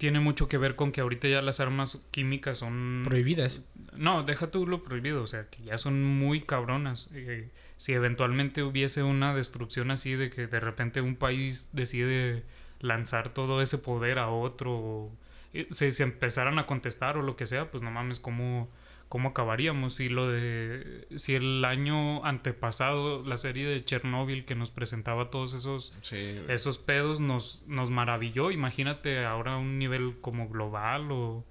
[0.04, 3.04] tiene mucho que ver con que ahorita ya las armas químicas son...
[3.06, 3.62] Prohibidas.
[3.96, 7.08] No, deja tú lo prohibido, o sea, que ya son muy cabronas.
[7.14, 12.42] Eh, si eventualmente hubiese una destrucción así de que de repente un país decide
[12.80, 15.12] lanzar todo ese poder a otro, o,
[15.54, 18.68] eh, se, se empezaran a contestar o lo que sea, pues no mames, ¿cómo,
[19.14, 19.94] cómo acabaríamos?
[19.94, 21.06] Si lo de.
[21.14, 26.78] Si el año antepasado, la serie de Chernobyl que nos presentaba todos esos, Sí, esos
[26.78, 31.44] pedos nos, nos maravilló, imagínate ahora a un nivel como global o.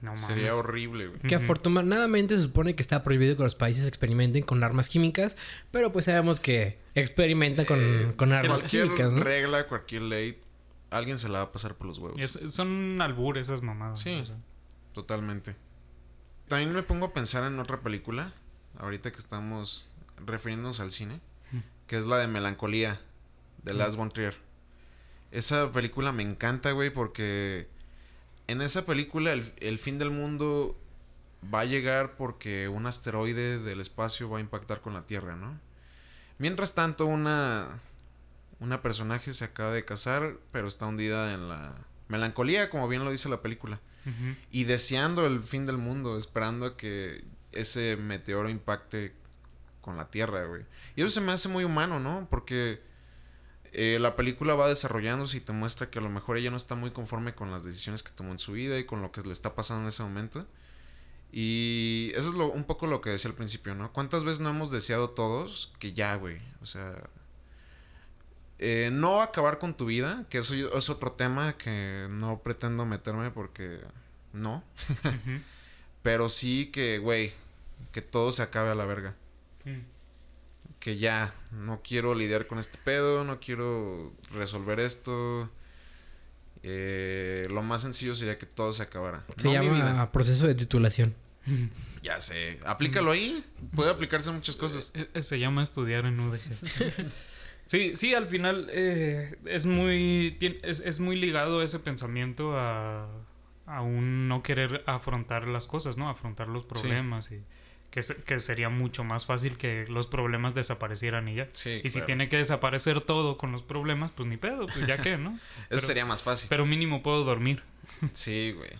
[0.00, 0.20] No mames.
[0.26, 1.20] Sería horrible, güey.
[1.20, 5.36] Que afortunadamente se supone que está prohibido que los países experimenten con armas químicas,
[5.70, 9.22] pero pues sabemos que experimentan con, Eh, con armas Cualquier químicas, ¿no?
[9.22, 10.38] regla, cualquier ley,
[10.88, 12.18] alguien se la va a pasar por los huevos.
[12.18, 14.00] Es- son albures esas mamadas.
[14.00, 14.08] Sí.
[14.14, 14.36] o sea.
[14.94, 15.56] Totalmente.
[16.50, 18.34] También me pongo a pensar en otra película,
[18.76, 19.88] ahorita que estamos
[20.26, 21.20] refiriéndonos al cine,
[21.86, 23.00] que es la de Melancolía,
[23.62, 24.36] de Lars von Trier.
[25.30, 27.68] Esa película me encanta, güey, porque
[28.48, 30.76] en esa película el, el fin del mundo
[31.54, 35.56] va a llegar porque un asteroide del espacio va a impactar con la Tierra, ¿no?
[36.38, 37.78] Mientras tanto, una,
[38.58, 41.76] una personaje se acaba de casar, pero está hundida en la
[42.08, 43.80] melancolía, como bien lo dice la película
[44.50, 49.14] Y deseando el fin del mundo, esperando que ese meteoro impacte
[49.80, 50.64] con la Tierra, güey.
[50.96, 52.26] Y eso se me hace muy humano, ¿no?
[52.30, 52.80] Porque
[53.72, 56.74] eh, la película va desarrollándose y te muestra que a lo mejor ella no está
[56.74, 59.32] muy conforme con las decisiones que tomó en su vida y con lo que le
[59.32, 60.46] está pasando en ese momento.
[61.32, 63.92] Y eso es lo, un poco lo que decía al principio, ¿no?
[63.92, 66.40] ¿Cuántas veces no hemos deseado todos que ya, güey?
[66.60, 67.08] O sea,
[68.62, 73.30] eh, no acabar con tu vida, que eso es otro tema que no pretendo meterme
[73.30, 73.80] porque
[74.34, 74.62] no.
[76.02, 77.32] Pero sí que, güey,
[77.90, 79.14] que todo se acabe a la verga.
[79.64, 79.78] Mm.
[80.78, 85.50] Que ya, no quiero lidiar con este pedo, no quiero resolver esto.
[86.62, 89.24] Eh, lo más sencillo sería que todo se acabara.
[89.36, 89.86] Se No mi vida.
[89.90, 91.14] llama proceso de titulación.
[92.02, 93.44] Ya sé, aplícalo ahí.
[93.76, 94.90] Puede aplicarse a muchas cosas.
[94.94, 96.40] Eh, eh, Se llama estudiar en UDG.
[97.70, 103.06] sí, sí, al final eh, es muy es, es muy ligado ese pensamiento a,
[103.66, 106.08] a un no querer afrontar las cosas, ¿no?
[106.08, 107.40] Afrontar los problemas y
[107.90, 111.48] que, se- que sería mucho más fácil que los problemas desaparecieran y ya.
[111.52, 114.98] Sí, y si tiene que desaparecer todo con los problemas, pues ni pedo, pues ya
[114.98, 115.30] que, ¿no?
[115.38, 116.48] Eso pero- sería más fácil.
[116.48, 117.62] Pero mínimo puedo dormir.
[118.12, 118.70] Sí, güey.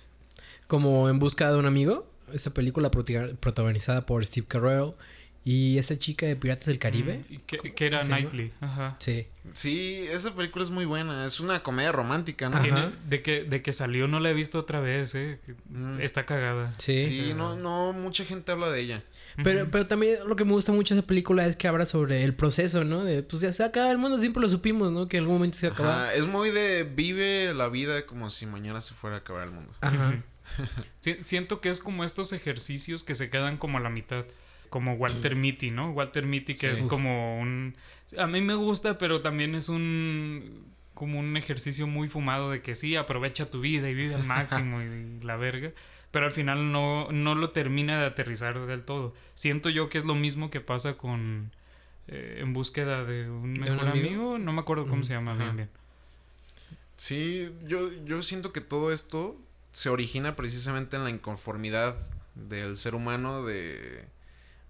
[0.69, 4.93] Como En busca de un amigo, esa película prota- protagonizada por Steve Carell
[5.45, 7.25] y esa chica de Piratas del Caribe.
[7.31, 8.01] Mm, que, que era.
[8.03, 8.53] Knightley.
[8.61, 8.97] Ajá.
[8.99, 9.27] Sí.
[9.55, 11.25] Sí, esa película es muy buena.
[11.25, 12.61] Es una comedia romántica, ¿no?
[12.61, 15.41] Tiene- de, que, de que salió no la he visto otra vez, ¿eh?
[15.71, 15.99] Mm.
[16.01, 16.73] Está cagada.
[16.79, 17.07] Sí.
[17.07, 19.03] Sí, no, no, mucha gente habla de ella.
[19.43, 22.23] Pero, pero también lo que me gusta mucho de esa película es que habla sobre
[22.23, 23.03] el proceso, ¿no?
[23.05, 25.09] De, pues ya se acaba el mundo, siempre lo supimos, ¿no?
[25.09, 25.99] Que en algún momento se va a acabar.
[26.05, 29.53] Ajá, es muy de vive la vida como si mañana se fuera a acabar el
[29.53, 29.73] mundo.
[29.81, 30.23] Ajá.
[31.01, 34.25] Si- siento que es como estos ejercicios que se quedan como a la mitad.
[34.71, 35.91] Como Walter Mitty, ¿no?
[35.91, 36.83] Walter Mitty que Sí.
[36.83, 37.77] es como un...
[38.17, 40.65] A mí me gusta, pero también es un...
[40.95, 44.81] Como un ejercicio muy fumado de que sí, aprovecha tu vida y vive al máximo
[44.83, 45.73] y la verga.
[46.11, 49.15] Pero al final no, no lo termina de aterrizar del todo.
[49.35, 51.51] Siento yo que es lo mismo que pasa con...
[52.09, 54.07] eh, en búsqueda de un un mejor amigo?
[54.09, 54.39] amigo?
[54.39, 55.45] No me acuerdo cómo se llama Ajá.
[55.45, 55.69] bien bien.
[56.97, 59.37] Sí, yo, yo siento que todo esto
[59.73, 61.97] se origina precisamente en la inconformidad
[62.35, 64.05] del ser humano de...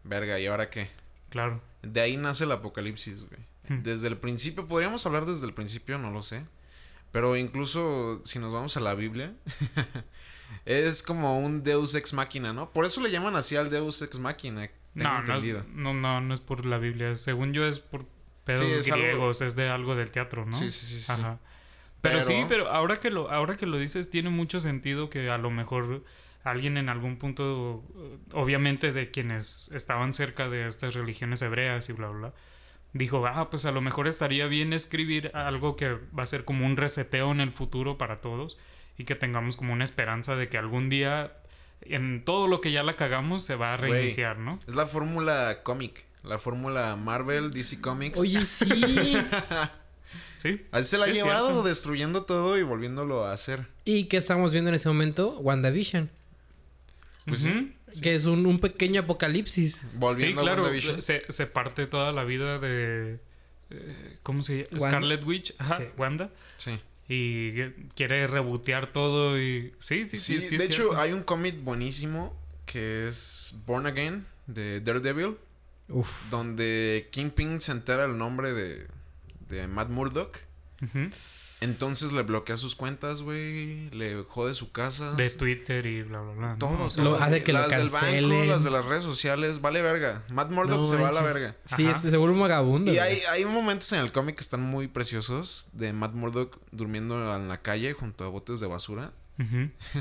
[0.04, 0.90] Verga, ¿y ahora qué?
[1.30, 1.60] Claro.
[1.82, 3.40] De ahí nace el apocalipsis, güey.
[3.68, 3.82] Hmm.
[3.82, 6.44] Desde el principio, podríamos hablar desde el principio, no lo sé.
[7.12, 9.34] Pero incluso si nos vamos a la Biblia,
[10.64, 12.70] es como un Deus ex machina, ¿no?
[12.70, 14.68] Por eso le llaman así al Deus ex machina.
[14.94, 17.14] Tengo No, no es, no, no, no es por la Biblia.
[17.14, 18.06] Según yo es por
[18.44, 20.52] pedos Sí, es algo- griegos, es de algo del teatro, ¿no?
[20.52, 21.12] Sí, sí, sí, sí.
[21.12, 21.38] Ajá.
[22.00, 25.30] Pero, Pero- sí, pero ahora que lo, ahora que lo dices, tiene mucho sentido que
[25.30, 26.02] a lo mejor
[26.44, 27.84] alguien en algún punto,
[28.32, 32.34] obviamente de quienes estaban cerca de estas religiones hebreas y bla, bla, bla,
[32.92, 36.66] dijo, ah, pues a lo mejor estaría bien escribir algo que va a ser como
[36.66, 38.58] un reseteo en el futuro para todos
[38.96, 41.36] y que tengamos como una esperanza de que algún día
[41.82, 44.58] en todo lo que ya la cagamos se va a reiniciar, ¿no?
[44.66, 46.04] Es la fórmula cómic.
[46.22, 48.18] La fórmula Marvel, DC Comics.
[48.18, 49.16] Oye, sí.
[50.36, 50.66] Sí.
[50.70, 51.62] Así se la ha llevado cierto.
[51.62, 53.66] destruyendo todo y volviéndolo a hacer.
[53.84, 55.38] ¿Y qué estamos viendo en ese momento?
[55.38, 56.10] WandaVision.
[57.26, 57.76] Pues sí.
[58.02, 59.76] Que es un, un pequeño apocalipsis.
[59.76, 61.02] Sí, Volviendo a claro, WandaVision.
[61.02, 63.18] se, se parte toda la vida de...
[63.70, 64.68] eh, ¿Cómo se llama?
[64.72, 64.88] Wanda.
[64.88, 65.84] Scarlet Witch, ajá, Sí.
[65.96, 66.30] Wanda.
[66.56, 66.78] Sí.
[67.08, 67.62] Y
[67.96, 69.72] quiere rebotear todo y...
[69.80, 70.38] Sí, sí, sí.
[70.38, 70.98] Sí, sí, de hecho, cierto.
[71.00, 75.36] hay un cómic buenísimo que es Born Again de Daredevil,
[75.88, 76.30] Uf.
[76.30, 78.86] donde Kingpin se entera el nombre de,
[79.48, 80.38] de Matt Murdock
[81.62, 83.90] Entonces le bloquea sus cuentas, güey.
[83.90, 85.12] Le jode su casa.
[85.12, 86.48] De Twitter y bla, bla, bla.
[86.52, 86.58] ¿no?
[86.58, 86.84] Todo.
[86.84, 88.48] O sea, Lo hace que lo las del banco, cancelen.
[88.48, 89.60] las de las redes sociales.
[89.60, 90.22] Vale verga.
[90.30, 91.56] Matt Murdock No se va a la verga.
[91.66, 91.92] Sí, Ajá.
[91.92, 92.92] este se vuelve un vagabundo.
[92.92, 97.36] Y hay, hay momentos en el cómic que están muy preciosos de Matt Murdock durmiendo
[97.36, 99.12] en la calle junto a botes de basura.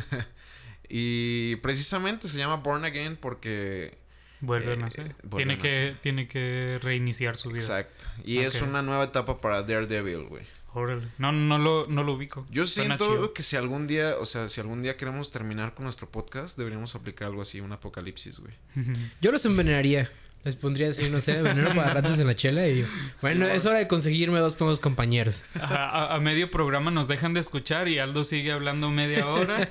[0.92, 4.00] Y precisamente se llama Born Again porque...
[4.42, 5.16] Vuelve a Eh, nacer.
[5.36, 5.98] Tiene a que, nacer.
[6.02, 7.60] tiene que reiniciar su vida.
[7.62, 8.06] Exacto.
[8.26, 10.44] Y es una nueva etapa para Daredevil, güey.
[10.74, 11.08] Órale.
[11.18, 12.46] No, no lo, no lo ubico.
[12.52, 13.34] Yo Suena siento chido.
[13.34, 16.94] que si algún día, o sea, si algún día queremos terminar con nuestro podcast, deberíamos
[16.96, 18.54] aplicar algo así, un apocalipsis, güey.
[19.22, 20.12] Yo los envenenaría.
[20.46, 22.86] Les pondría así, no sé, veneno para ratas en la chela y...
[23.22, 25.44] Bueno, Sí, es hora de conseguirme dos nuevos compañeros.
[25.60, 29.68] A, a medio programa nos dejan de escuchar y Aldo sigue hablando media hora.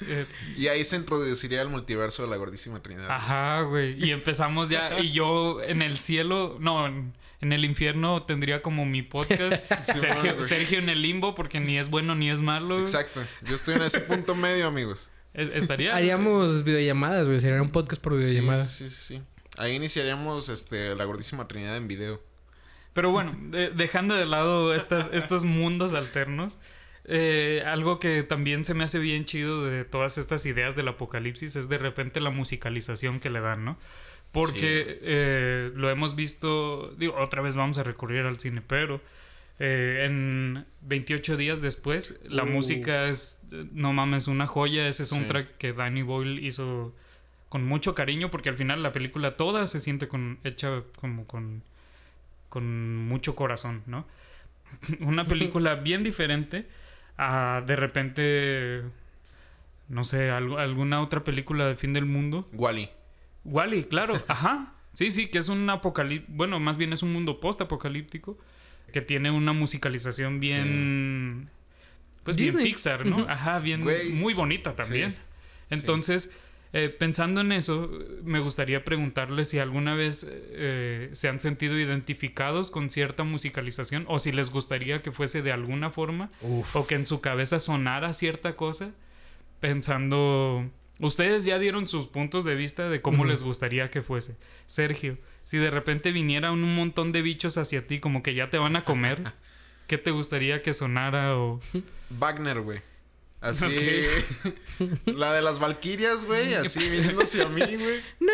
[0.00, 3.08] Eh, Y ahí se introduciría el multiverso de la gordísima Trinidad.
[3.08, 4.04] ajá, güey.
[4.04, 4.98] Y empezamos ya.
[4.98, 9.54] Y yo en el cielo, no, en, en el infierno tendría como mi podcast.
[9.82, 9.98] Sí,
[10.42, 12.80] Sergio, en el limbo porque ni es bueno ni es malo.
[12.80, 13.22] Exacto.
[13.42, 15.10] Yo estoy en ese punto medio, amigos.
[15.34, 15.94] Es- estaría.
[15.94, 17.40] Haríamos videollamadas, güey.
[17.40, 18.64] Sería un podcast por Sí, videollamada.
[18.64, 19.22] sí, sí, sí.
[19.56, 22.22] Ahí iniciaríamos este, la gordísima Trinidad en video.
[22.92, 26.58] Pero bueno, de- dejando de lado estas, estos mundos alternos,
[27.04, 31.56] eh, algo que también se me hace bien chido de todas estas ideas del apocalipsis
[31.56, 33.78] es de repente la musicalización que le dan, ¿no?
[34.32, 34.98] Porque Sí.
[35.02, 39.00] eh, lo hemos visto, digo, otra vez vamos a recurrir al cine, pero
[39.60, 42.46] eh, en 28 días después, la Uh.
[42.46, 43.40] música es,
[43.72, 45.10] no mames, una joya, ese Sí.
[45.14, 46.94] soundtrack que Danny Boyle hizo
[47.48, 51.62] con mucho cariño, porque al final la película toda se siente con, hecha como con
[52.50, 54.06] con mucho corazón, ¿no?
[55.00, 55.24] Una
[55.58, 56.66] película bien diferente
[57.18, 58.82] a de repente,
[59.88, 62.46] no sé, algo- alguna otra película de fin del mundo.
[62.52, 62.90] Wally.
[63.48, 64.74] Wally, claro, ajá.
[64.92, 68.36] Sí, sí, que es un apocalipsis, bueno, más bien es un mundo post-apocalíptico
[68.92, 71.50] que tiene una musicalización bien,
[72.24, 72.64] pues Disney.
[72.64, 73.26] bien Pixar, ¿no?
[73.28, 73.84] Ajá, bien,
[74.14, 75.12] muy bonita también.
[75.12, 75.16] Sí.
[75.70, 76.30] Entonces,
[76.72, 77.90] eh, pensando en eso,
[78.24, 84.18] me gustaría preguntarles si alguna vez eh, se han sentido identificados con cierta musicalización o
[84.18, 86.76] si les gustaría que fuese de alguna forma Uf.
[86.76, 88.92] o que en su cabeza sonara cierta cosa,
[89.60, 90.70] pensando...
[91.00, 94.36] Ustedes ya dieron sus puntos de vista de cómo les gustaría que fuese.
[94.66, 98.58] Sergio, si de repente viniera un montón de bichos hacia ti como que ya te
[98.58, 99.32] van a comer,
[99.86, 101.60] ¿qué te gustaría que sonara o...
[102.10, 102.80] Wagner, güey.
[103.40, 104.02] Así.
[105.06, 106.54] la de las Valquirias, güey.
[106.54, 108.00] Así viniendo hacia mí, güey.
[108.18, 108.32] No,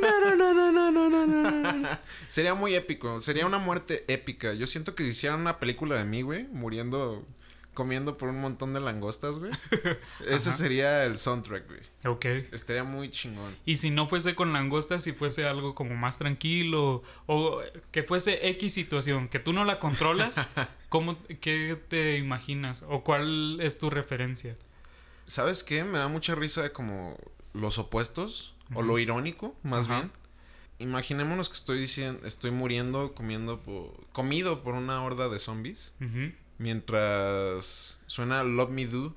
[0.00, 1.88] no, no, no, no, no, no, no, no.
[2.28, 3.18] Sería muy épico.
[3.18, 4.52] Sería una muerte épica.
[4.54, 7.26] Yo siento que si hicieran una película de mí, güey, muriendo,
[7.80, 9.52] comiendo por un montón de langostas, güey.
[10.28, 11.80] Ese sería el soundtrack, güey.
[12.04, 12.26] Ok.
[12.52, 13.56] Estaría muy chingón.
[13.64, 18.50] Y si no fuese con langostas, si fuese algo como más tranquilo o que fuese
[18.50, 20.38] X situación, que tú no la controlas,
[20.90, 22.84] ¿cómo, ¿qué te imaginas?
[22.86, 24.54] ¿O cuál es tu referencia?
[25.26, 25.82] ¿Sabes qué?
[25.82, 27.16] Me da mucha risa como
[27.54, 30.00] los opuestos o lo irónico, más Ajá.
[30.00, 30.12] bien.
[30.80, 36.32] Imaginémonos que estoy diciendo, estoy muriendo comiendo por, comido por una horda de zombies Ujú.
[36.60, 39.16] Mientras suena Love Me Do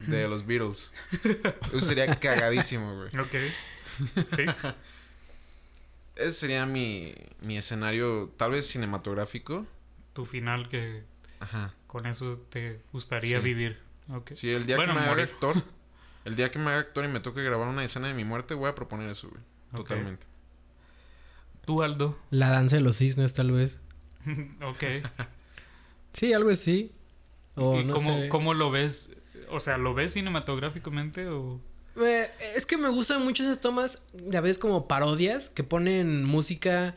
[0.00, 0.92] de los Beatles.
[1.68, 3.08] Eso sería cagadísimo, güey.
[3.20, 3.34] Ok.
[4.34, 4.46] Sí.
[6.16, 7.14] Ese sería mi,
[7.46, 9.66] mi escenario, tal vez cinematográfico.
[10.14, 11.04] Tu final que
[11.40, 11.74] Ajá.
[11.86, 13.44] con eso te gustaría Sí.
[13.44, 13.78] vivir.
[14.08, 14.32] Ok.
[14.34, 15.28] Sí, el día Bueno, que me haga morir.
[15.30, 15.62] actor,
[16.24, 18.54] el día que me haga actor y me toque grabar una escena de mi muerte,
[18.54, 19.42] voy a proponer eso, güey.
[19.74, 20.26] Totalmente.
[21.66, 22.18] Tú, Aldo.
[22.30, 23.78] La danza de los cisnes, tal vez.
[24.62, 24.84] ok.
[26.12, 26.92] Sí, algo así.
[27.54, 28.28] O ¿Y no cómo, sé.
[28.28, 29.16] cómo lo ves?
[29.50, 31.60] O sea, ¿lo ves cinematográficamente o...?
[32.02, 36.94] Eh, es que me gustan mucho esas tomas, ya ves, como parodias que ponen música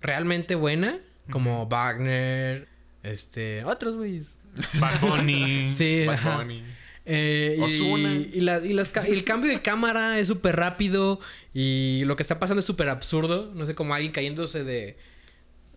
[0.00, 0.96] realmente buena,
[1.32, 2.68] como Wagner,
[3.02, 4.32] este, otros güeyes.
[4.74, 5.66] Bad Bunny.
[5.70, 6.38] Sí, Bad.
[6.38, 6.62] Bunny.
[7.04, 8.12] Eh, y, Ozuna.
[8.14, 11.18] y, la- y las y el cambio de cámara es súper rápido
[11.52, 13.50] y lo que está pasando es súper absurdo.
[13.56, 14.96] No sé, como alguien cayéndose de,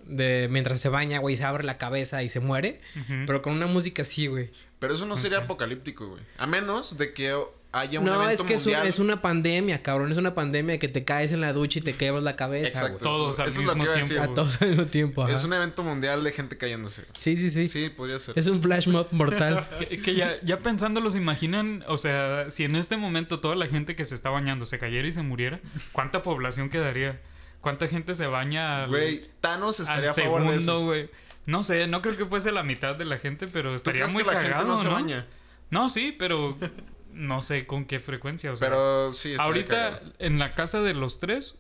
[0.08, 0.48] de...
[0.52, 2.82] Mientras se baña, güey, se abre la cabeza y se muere.
[3.26, 4.50] Pero con una música así, güey.
[4.80, 6.22] Pero eso no sería apocalíptico, güey.
[6.38, 7.34] A menos de que
[7.72, 8.88] haya un No, evento es que es, un- mundial.
[8.88, 10.10] es una pandemia, cabrón.
[10.12, 12.92] Es una pandemia que te caes en la ducha y te quebras la cabeza, Exacto.
[12.92, 13.02] güey.
[13.04, 13.42] Todos eso-
[13.72, 14.32] al mismo decir, tiempo.
[14.32, 15.24] A todos al mismo tiempo.
[15.24, 15.34] ajá.
[15.34, 17.04] Es un evento mundial de gente cayéndose.
[17.18, 18.38] Sí, sí, sí, Sí, podría ser.
[18.38, 19.68] Es un flash mob mortal.
[19.90, 21.84] Que, que ya, ya pensándolo, ¿se imaginan?
[21.88, 25.08] O sea, si en este momento toda la gente que se está bañando se cayera
[25.08, 25.60] y se muriera,
[25.92, 27.20] ¿cuánta población quedaría?
[27.66, 30.86] ¿Cuánta gente se baña al, Güey, Thanos estaría al a favor de segundo, eso.
[30.86, 31.10] güey?
[31.48, 34.14] No sé, no creo que fuese la mitad de la gente, pero ¿Tú estaría crees
[34.14, 34.92] muy que la cagado, gente no se ¿no?
[34.92, 35.26] baña?
[35.72, 36.56] No, sí, pero
[37.12, 38.52] no sé con qué frecuencia.
[38.52, 40.14] O sea, Pero sí, ahorita cagado.
[40.20, 41.58] en la casa de los tres,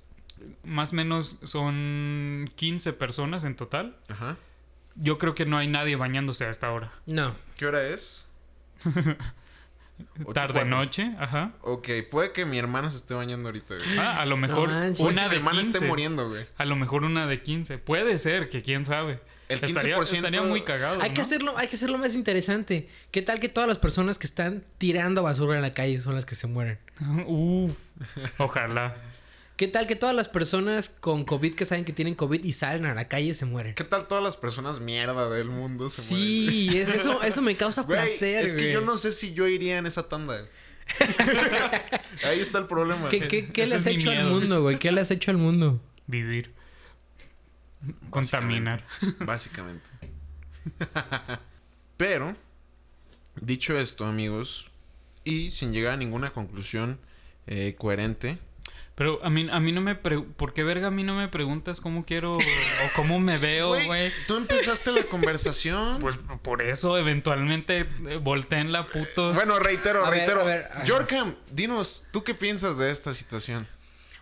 [0.63, 3.97] más o menos son 15 personas en total.
[4.07, 4.37] Ajá.
[4.93, 6.93] yo creo que no hay nadie bañándose a esta hora.
[7.07, 7.35] No.
[7.57, 8.27] ¿Qué hora es?
[10.33, 10.65] Tarde, cuatro.
[10.65, 11.53] noche, ajá.
[11.61, 13.97] Ok, puede que mi hermana se esté bañando ahorita, güey.
[13.97, 15.77] Ah, a lo mejor una mi de hermana 15.
[15.77, 16.43] esté muriendo, güey.
[16.57, 17.77] A lo mejor una de 15.
[17.77, 19.19] Puede ser, que quién sabe.
[19.47, 21.01] El estaría, 15% estaría muy cagado.
[21.01, 22.89] Hay que hacerlo, hay que hacerlo más interesante.
[23.11, 26.25] ¿Qué tal que todas las personas que están tirando basura en la calle son las
[26.25, 26.79] que se mueren?
[27.27, 27.77] Uf,
[28.37, 28.95] ojalá.
[29.57, 32.85] ¿Qué tal que todas las personas con COVID que saben que tienen COVID y salen
[32.85, 33.73] a la calle se mueren?
[33.75, 36.27] ¿Qué tal todas las personas mierda del mundo se mueren?
[36.27, 38.45] Sí, es- eso, eso me causa Güey, placer.
[38.45, 38.73] es que güey.
[38.73, 40.45] yo no sé si yo iría en esa tanda.
[42.25, 43.07] Ahí está el problema.
[43.09, 44.77] ¿Qué, qué, qué le has hecho al mundo, güey?
[44.77, 45.81] ¿Qué le has hecho al mundo?
[46.07, 46.53] Vivir.
[48.09, 48.85] Contaminar.
[49.19, 49.85] Básicamente.
[51.97, 52.35] Pero,
[53.39, 54.69] dicho esto, amigos,
[55.23, 56.99] y sin llegar a ninguna conclusión
[57.47, 58.37] eh, coherente,
[58.95, 59.95] Pero a mí, a mí no me...
[59.95, 62.39] pre- ¿Por qué verga a mí no me preguntas cómo quiero o
[62.95, 65.99] cómo me veo, Güey, tú empezaste la conversación.
[65.99, 69.35] Pues por eso eventualmente eh, volteen la putos.
[69.35, 70.41] bueno, reitero, A ver, reitero.
[70.41, 70.67] a ver,
[71.51, 73.67] dinos, ¿tú qué piensas de esta situación?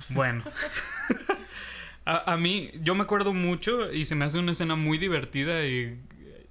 [0.09, 0.43] Bueno.
[2.05, 5.65] a, a mí, yo me acuerdo mucho y se me hace una escena muy divertida
[5.65, 5.99] y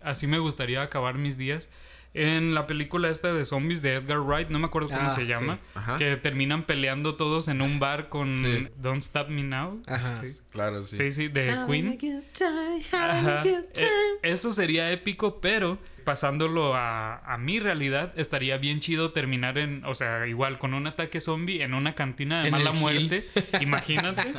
[0.01, 1.69] así me gustaría acabar mis días.
[2.15, 5.25] En la película esta de zombies de Edgar Wright, no me acuerdo cómo Ah, se
[5.27, 5.61] llama, sí.
[5.75, 5.97] Ajá.
[5.97, 8.69] que terminan peleando todos en un bar con Sí.
[8.77, 9.81] Don't Stop Me Now.
[9.87, 10.17] Ajá.
[10.21, 10.97] Sí, Claro, sí.
[10.97, 12.15] sí, sí, de Having a Queen.
[12.17, 13.43] good time, having a Ajá.
[13.43, 13.91] good Eh, time.
[14.31, 19.95] eso sería épico, pero pasándolo a, a mi realidad, estaría bien chido terminar en, o
[19.95, 23.27] sea, igual con un ataque zombie en una cantina de En mala muerte.
[23.61, 24.35] Imagínate.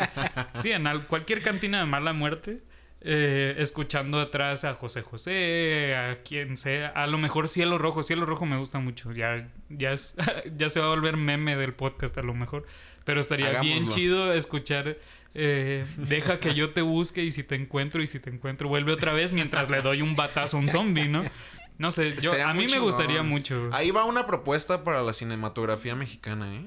[0.61, 2.61] Sí, en al- cualquier cantina de mala muerte.
[3.03, 8.25] Eh, escuchando atrás a José José, a quien sea, a lo mejor Cielo Rojo, Cielo
[8.25, 10.15] Rojo me gusta mucho, ya, ya, es-
[10.57, 12.65] ya se va a volver meme del podcast a lo mejor,
[13.05, 14.97] pero estaría bien chido escuchar
[15.35, 18.93] eh, deja que yo te busque y si te encuentro y si te encuentro vuelve
[18.93, 21.23] otra vez mientras le doy un batazo a un zombie, ¿no?
[21.79, 25.95] No sé, yo, a mí me gustaría mucho Ahí va una propuesta para la cinematografía
[25.95, 26.65] mexicana, ¿eh?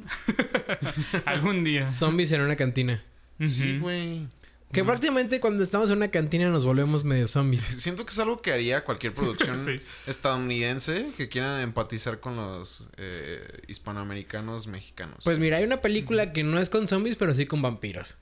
[1.27, 1.89] algún día.
[1.91, 3.03] Zombies en una cantina.
[3.45, 4.27] Sí, güey.
[4.73, 7.63] Que prácticamente cuando estamos en una cantina nos volvemos medio zombies.
[7.83, 9.81] Siento que es algo que haría cualquier producción Sí.
[10.07, 15.19] estadounidense que quiera empatizar con los eh, hispanoamericanos mexicanos.
[15.25, 18.17] Pues mira, hay una película que no es con zombies, pero sí con vampiros.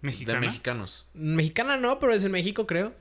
[0.00, 0.40] ¿Mexicana?
[0.40, 1.06] de mexicanos.
[1.14, 2.94] Mexicana no, pero es en México, creo.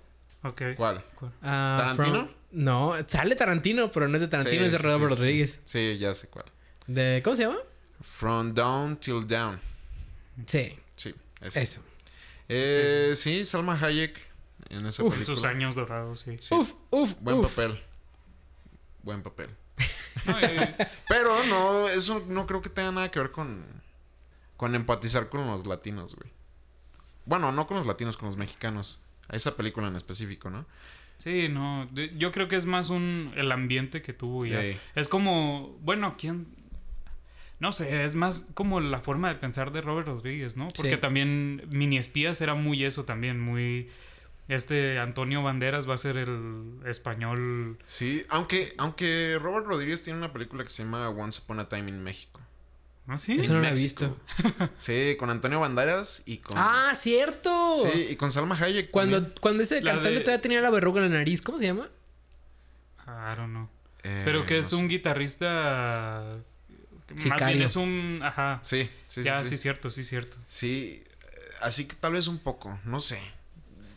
[0.43, 0.61] Ok.
[0.75, 1.03] ¿Cuál?
[1.41, 2.25] Ah, ¿Tarantino?
[2.25, 5.15] from- No, sale Tarantino, pero no es de Tarantino, Sí, es de sí, Robert sí,
[5.15, 5.21] sí.
[5.21, 5.59] Rodríguez.
[5.65, 6.45] Sí, ya sé cuál.
[6.87, 7.57] De, ¿Cómo se llama?
[8.01, 9.59] From Down Till Down.
[10.47, 11.61] Sí, Sí, ese.
[11.61, 11.81] eso.
[12.49, 14.19] Eh, sí, Salma Hayek
[14.69, 15.35] en esa Uf, película.
[15.35, 16.37] Sus años dorados, sí.
[16.39, 16.53] Sí.
[16.53, 17.55] Uf, uf, Buen uf.
[17.55, 17.79] papel.
[19.03, 19.49] Buen papel.
[20.27, 20.75] No, eh,
[21.09, 23.65] Pero no, eso no creo que tenga nada que ver con,
[24.57, 26.31] con empatizar con los latinos, güey.
[27.25, 29.01] Bueno, no con los latinos, con los mexicanos.
[29.27, 30.65] A esa película en específico, ¿no?
[31.17, 31.89] sí, no.
[32.17, 34.61] Yo creo que es más un el ambiente que tuvo ya.
[34.93, 36.45] Es como, bueno, ¿quién?
[37.63, 40.67] No sé, es más como la forma de pensar de Robert Rodríguez, ¿no?
[40.67, 40.97] Porque Sí.
[40.97, 43.89] también Mini Espías era muy eso también, muy...
[44.49, 47.77] Este Antonio Banderas va a ser el español...
[47.85, 51.89] Sí, aunque, aunque Robert Rodríguez tiene una película que se llama Once Upon a Time
[51.89, 52.41] in México.
[53.07, 53.37] ¿Ah, sí?
[53.39, 54.17] Eso no lo he visto.
[54.77, 56.57] Sí, con Antonio Banderas y con.
[56.57, 57.71] ¡Ah, cierto!
[57.81, 58.91] Sí, y con Salma Hayek.
[58.91, 59.39] Cuando, también.
[59.39, 61.89] cuando ese La cantante de- todavía tenía la verruga en la nariz, ¿cómo se llama?
[63.07, 63.69] I don't know.
[64.03, 64.75] Eh, Pero que no es sé.
[64.75, 66.37] un guitarrista...
[67.13, 67.47] Más Sicario.
[67.47, 68.19] bien es un...
[68.23, 68.59] Ajá.
[68.63, 69.23] Sí, sí, sí.
[69.23, 69.49] ya, sí.
[69.51, 70.37] sí, cierto, sí, cierto.
[70.47, 71.03] Sí,
[71.61, 73.19] así que tal vez un poco, no sé.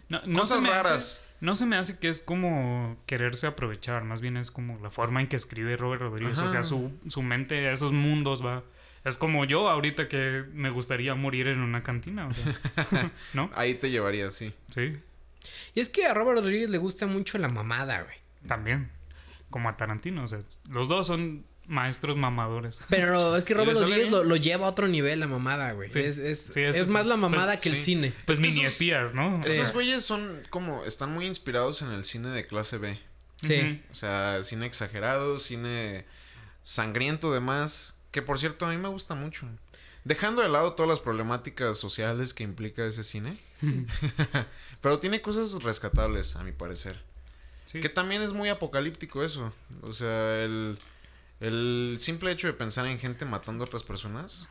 [0.08, 1.24] No, no Cosas se me hace- raras.
[1.40, 5.20] no se me hace que es como quererse aprovechar, más bien es como la forma
[5.20, 6.38] en que escribe Robert Rodríguez.
[6.38, 8.62] O sea, su, su mente a esos mundos va.
[9.04, 12.26] Es como yo ahorita que me gustaría morir en una cantina.
[12.26, 13.10] o sea.
[13.34, 13.50] ¿No?
[13.54, 14.52] Ahí te llevaría, sí.
[14.68, 14.94] Sí,
[15.74, 18.16] Y es que a Robert Rodríguez le gusta mucho la mamada, güey.
[18.48, 18.90] también.
[19.50, 20.24] Como a Tarantino.
[20.24, 20.40] O sea,
[20.70, 22.80] los dos son maestros mamadores.
[22.88, 25.72] Pero es que ¿Y le Robert Rodríguez lo, lo lleva a otro nivel, la mamada,
[25.72, 25.90] güey.
[25.92, 26.00] Sí.
[26.00, 26.92] Es, es, Sí, es sí.
[26.92, 27.82] más la mamada Pues, que el sí.
[27.82, 28.12] cine.
[28.24, 29.40] Pues Es que mini esos- espías, ¿no?
[29.42, 29.50] Sí.
[29.52, 32.98] Esos güeyes son como, están muy inspirados en el cine de clase B.
[33.42, 33.82] Sí.
[33.90, 36.04] O sea, cine exagerado, cine
[36.62, 37.98] sangriento demás.
[38.10, 39.46] Que por cierto, a mí me gusta mucho.
[40.04, 43.36] Dejando de lado todas las problemáticas sociales que implica ese cine.
[44.80, 47.00] Pero tiene cosas rescatables, a mi parecer.
[47.66, 47.80] Sí.
[47.80, 49.52] Que también es muy apocalíptico eso.
[49.82, 50.78] O sea, el,
[51.40, 54.48] el simple hecho de pensar en gente matando a otras personas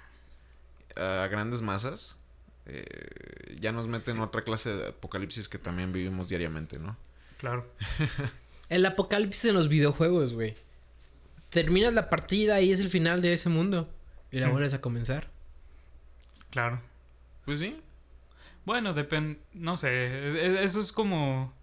[0.95, 2.17] a grandes masas
[2.67, 6.95] eh, ya nos mete en otra clase de apocalipsis que también vivimos diariamente, ¿no?
[7.38, 7.67] Claro.
[8.69, 10.55] El apocalipsis en los videojuegos, güey.
[11.49, 13.88] Terminas la partida y es el final de ese mundo.
[14.31, 14.51] Y la Mm.
[14.51, 15.29] vuelves a comenzar.
[16.49, 16.81] Claro.
[17.45, 17.79] Pues sí.
[18.65, 21.53] Bueno, depende, no sé, e- e- eso es como...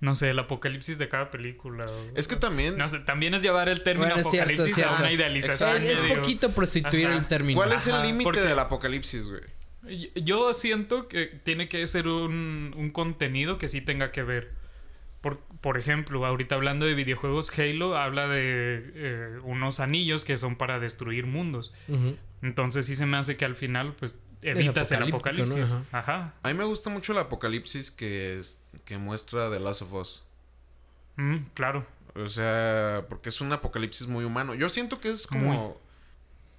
[0.00, 1.86] no sé, el apocalipsis de cada película.
[1.86, 2.76] o- Es que también.
[2.78, 5.76] No sé, también es llevar el término Bueno, es cierto, apocalipsis a una idealización.
[5.76, 7.18] Es, es poquito prostituir Ajá.
[7.18, 7.58] el término.
[7.58, 9.42] ¿Cuál es Ajá, el límite del apocalipsis, güey?
[10.14, 14.48] Yo siento que tiene que ser un, un contenido que sí tenga que ver.
[15.20, 20.56] Por, por ejemplo, ahorita hablando de videojuegos, Halo habla de eh, unos anillos que son
[20.56, 21.74] para destruir mundos.
[21.88, 22.16] Ujú.
[22.42, 25.62] Entonces sí se me hace que al final, pues, evitas el apocalíptico, ¿no?
[25.64, 25.72] apocalipsis.
[25.92, 26.14] Ajá.
[26.14, 26.34] Ajá.
[26.42, 30.24] A mí me gusta mucho el apocalipsis que, es, que muestra The Last of Us.
[31.16, 31.86] Mm, claro.
[32.14, 34.54] O sea, porque es un apocalipsis muy humano.
[34.54, 35.78] Yo siento que es como.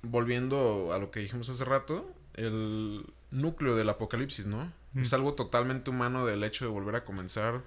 [0.04, 4.72] Volviendo a lo que dijimos hace rato, el núcleo del apocalipsis, ¿no?
[4.94, 5.02] Mm.
[5.02, 7.62] Es algo totalmente humano del hecho de volver a comenzar.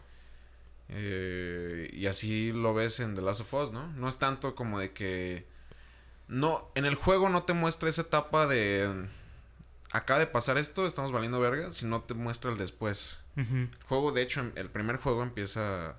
[0.89, 3.87] eh, y así lo ves en The Last of Us, ¿no?
[3.95, 5.47] No es tanto como de que.
[6.29, 9.09] No, en el juego no te muestra esa etapa de.
[9.93, 13.23] Acaba de pasar esto, estamos valiendo verga, sino te muestra el después.
[13.37, 15.97] El juego, de hecho, em- el primer juego empieza.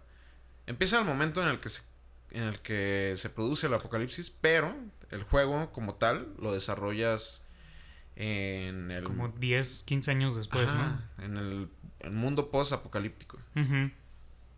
[0.68, 1.84] Empieza el momento en el que se,
[2.32, 4.76] en el que se produce el apocalipsis, pero
[5.12, 7.46] el juego como tal lo desarrollas
[8.16, 9.04] en el.
[9.04, 11.70] Como 10, 15 años después, Ajá, en el,
[12.00, 13.38] el mundo post-apocalíptico.
[13.54, 13.92] ¿no?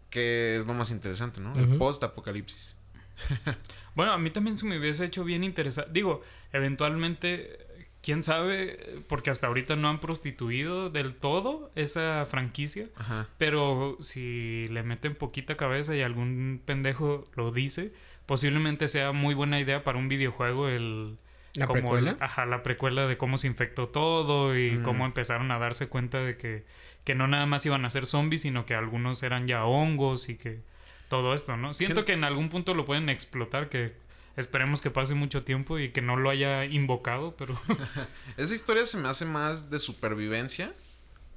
[0.10, 1.54] Que es lo más interesante, ¿no?
[1.60, 2.77] El post-apocalipsis.
[3.96, 5.90] Bueno, a mí también se me hubiese hecho bien interesante.
[5.92, 6.22] Digo,
[6.54, 7.58] eventualmente,
[8.02, 12.88] quién sabe, porque hasta ahorita no han prostituido del todo esa franquicia.
[12.96, 13.28] Ajá.
[13.38, 17.92] Pero si le meten poquita cabeza y algún pendejo lo dice,
[18.28, 21.18] posiblemente sea muy buena idea para un videojuego el...
[21.56, 22.12] ¿La como precuela?
[22.12, 24.84] el- ajá, la precuela de cómo se infectó todo y Mm.
[24.84, 26.66] cómo empezaron a darse cuenta de que,
[27.04, 30.38] que no nada más iban a ser zombies, sino que algunos eran ya hongos y
[30.38, 30.62] que
[31.10, 31.74] todo esto, ¿no?
[31.74, 33.94] Siento Sien- que en algún punto lo pueden explotar, que
[34.36, 37.60] esperemos que pase mucho tiempo y que no lo haya invocado, pero...
[38.38, 40.74] Esa historia se me hace más de supervivencia.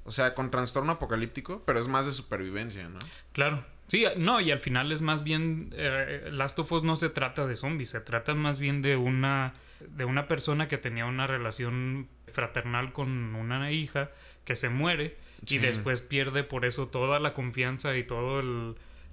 [0.03, 2.97] O sea, con trastorno apocalíptico, pero es más de supervivencia, ¿no?
[3.33, 3.63] Claro.
[3.87, 5.69] Sí, no, y al final es más bien.
[5.73, 9.53] Eh, Last of Us no se trata de zombies, se trata más bien de una.
[9.79, 14.09] de una persona que tenía una relación fraternal con una hija
[14.45, 15.55] que se muere Sí.
[15.55, 18.43] y después pierde por eso toda la confianza y toda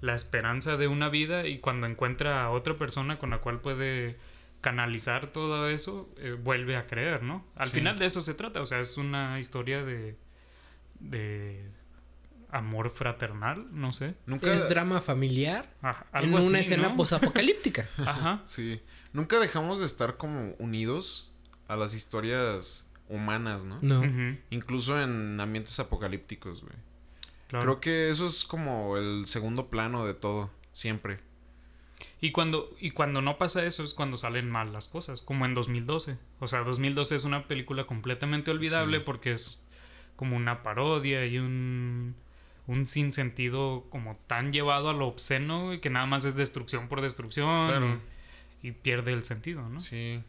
[0.01, 4.17] la esperanza de una vida y cuando encuentra a otra persona con la cual puede
[4.61, 7.45] canalizar todo eso, eh, vuelve a creer, ¿no?
[7.55, 7.75] Al Sí.
[7.75, 10.17] final de eso se trata, o sea, es una historia de
[10.99, 11.65] de
[12.51, 14.15] amor fraternal, no sé.
[14.25, 14.53] Nunca.
[14.53, 16.95] Es drama familiar Ajá, en una así, escena ¿no?
[16.97, 17.87] posapocalíptica.
[18.05, 18.41] Ajá.
[18.45, 18.81] Sí.
[19.13, 21.31] Nunca dejamos de estar como unidos
[21.69, 23.79] a las historias humanas, ¿no?
[23.81, 24.01] No.
[24.49, 26.73] Incluso en ambientes apocalípticos, güey.
[27.49, 27.65] Claro.
[27.65, 31.17] Creo que eso es como el segundo plano de todo, siempre.
[32.21, 35.53] Y cuando y cuando no pasa eso es cuando salen mal las cosas, como en
[35.53, 36.17] 2012.
[36.39, 39.03] O sea, 2012 es una película completamente olvidable Sí.
[39.05, 39.61] porque es
[40.15, 42.15] como una parodia y un
[42.67, 47.67] un sinsentido como tan llevado a lo obsceno que nada más es destrucción por destrucción
[47.67, 47.99] Claro.
[48.61, 49.79] y, y pierde el sentido, ¿no?
[49.79, 50.21] Sí.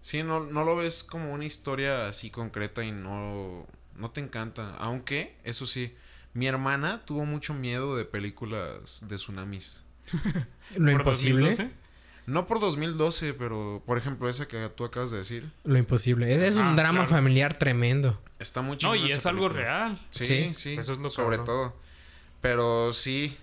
[0.00, 4.74] Sí, no, no lo ves como una historia así concreta y no, no te encanta.
[4.78, 5.92] Aunque, eso sí,
[6.36, 9.84] mi hermana tuvo mucho miedo de películas de tsunamis.
[10.76, 11.46] Lo ¿Por imposible.
[11.46, 11.70] 2012?
[12.26, 15.50] No por 2012, pero por ejemplo esa que tú acabas de decir.
[15.64, 16.34] Lo imposible.
[16.34, 17.08] Es, es un Ah, drama claro.
[17.08, 18.20] familiar tremendo.
[18.40, 20.00] Está muy No, chingona y es algo real.
[20.10, 20.50] Sí, Sí.
[20.54, 20.74] sí.
[20.76, 21.76] Eso es lo sobre todo.
[22.40, 23.36] Pero sí,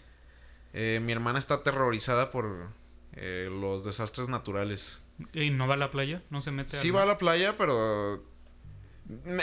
[0.73, 2.67] eh, mi hermana está aterrorizada por
[3.13, 5.01] eh, los desastres naturales.
[5.33, 6.21] ¿Y no va a la playa?
[6.29, 8.21] ¿No se mete Sí al va a la playa, pero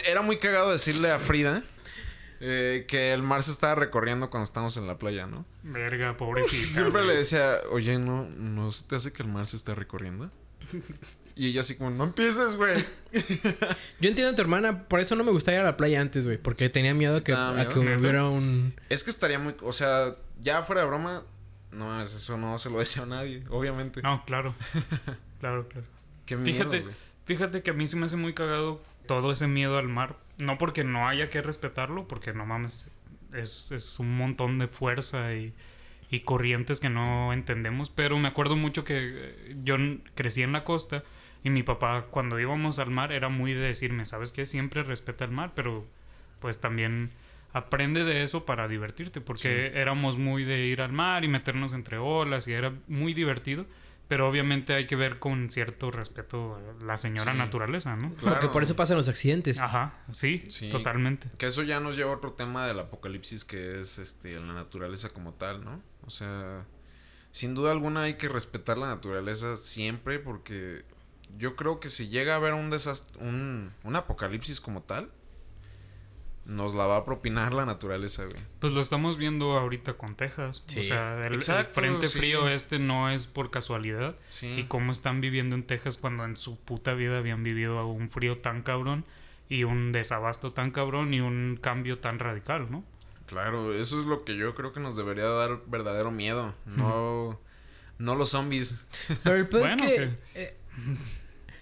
[0.06, 1.62] era muy cagado decirle a Frida
[2.40, 5.44] eh, que el mar se estaba recorriendo cuando estábamos en la playa, ¿no?
[5.62, 6.66] Verga, pobrecita.
[6.72, 7.08] Siempre güey.
[7.08, 10.30] le decía, oye, ¿no, ¿no se te hace que el mar se está recorriendo?
[11.36, 12.84] Y ella así como, no empieces, güey.
[14.00, 16.26] Yo entiendo a tu hermana, por eso no me gustaba ir a la playa antes,
[16.26, 16.38] güey.
[16.38, 18.74] Porque tenía miedo Sí que, a que hubiera un.
[18.88, 21.24] Es que estaría muy, o sea, ya fuera de broma,
[21.72, 24.02] no, eso no se lo deseo a nadie, obviamente.
[24.02, 24.54] No, claro.
[25.40, 25.86] Claro, claro.
[26.26, 26.94] Qué miedo, Fíjate, güey.
[27.24, 30.16] fíjate que a mí se me hace muy cagado todo ese miedo al mar.
[30.40, 32.96] No porque no haya que respetarlo, porque no mames,
[33.34, 35.52] es, es un montón de fuerza y,
[36.10, 37.90] y corrientes que no entendemos.
[37.90, 39.76] Pero me acuerdo mucho que eh, yo
[40.14, 41.04] crecí en la costa
[41.44, 44.46] y mi papá cuando íbamos al mar era muy de decirme, ¿sabes qué?
[44.46, 45.86] Siempre respeta el mar, pero
[46.40, 47.10] pues también
[47.52, 51.98] aprende de eso para divertirte, porque éramos muy de ir al mar y meternos entre
[51.98, 53.66] olas y era muy divertido.
[54.10, 57.38] Pero obviamente hay que ver con cierto respeto a la señora Sí.
[57.38, 58.08] naturaleza, ¿no?
[58.10, 58.50] Porque Claro.
[58.50, 59.60] por eso pasan los accidentes.
[59.60, 60.68] Ajá, sí, Sí.
[60.68, 61.28] totalmente.
[61.38, 65.10] Que eso ya nos lleva a otro tema del apocalipsis que es este la naturaleza
[65.10, 65.80] como tal, ¿no?
[66.04, 66.64] O sea,
[67.30, 70.84] sin duda alguna hay que respetar la naturaleza siempre porque
[71.38, 75.12] yo creo que si llega a haber un desastre, un, un apocalipsis como tal,
[76.50, 78.36] nos la va a propinar la naturaleza, güey.
[78.58, 80.62] Pues lo estamos viendo ahorita con Texas.
[80.66, 80.80] Sí.
[80.80, 82.18] O sea, el, el frente sí.
[82.18, 84.16] frío este no es por casualidad.
[84.28, 84.48] Sí.
[84.58, 88.38] Y cómo están viviendo en Texas cuando en su puta vida habían vivido un frío
[88.38, 89.04] tan cabrón
[89.48, 92.84] y un desabasto tan cabrón y un cambio tan radical, ¿no?
[93.26, 96.52] Claro, eso es lo que yo creo que nos debería dar verdadero miedo.
[96.66, 97.40] No,
[97.98, 98.84] no los zombies.
[99.22, 99.96] Pero el Bueno, es que.
[100.34, 100.56] que- eh,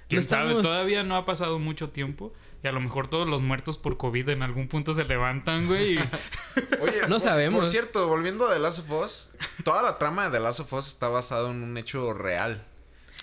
[0.09, 0.45] ¿Quién sabe?
[0.53, 2.33] estamos- Todavía no ha pasado mucho tiempo.
[2.63, 5.95] Y a lo mejor todos los muertos por COVID en algún punto se levantan, güey.
[5.95, 5.99] y-
[6.81, 7.61] Oye, No por- sabemos.
[7.61, 9.31] Por cierto, volviendo a The Last of Us,
[9.65, 12.65] toda la trama de The Last of Us está basada en un hecho real.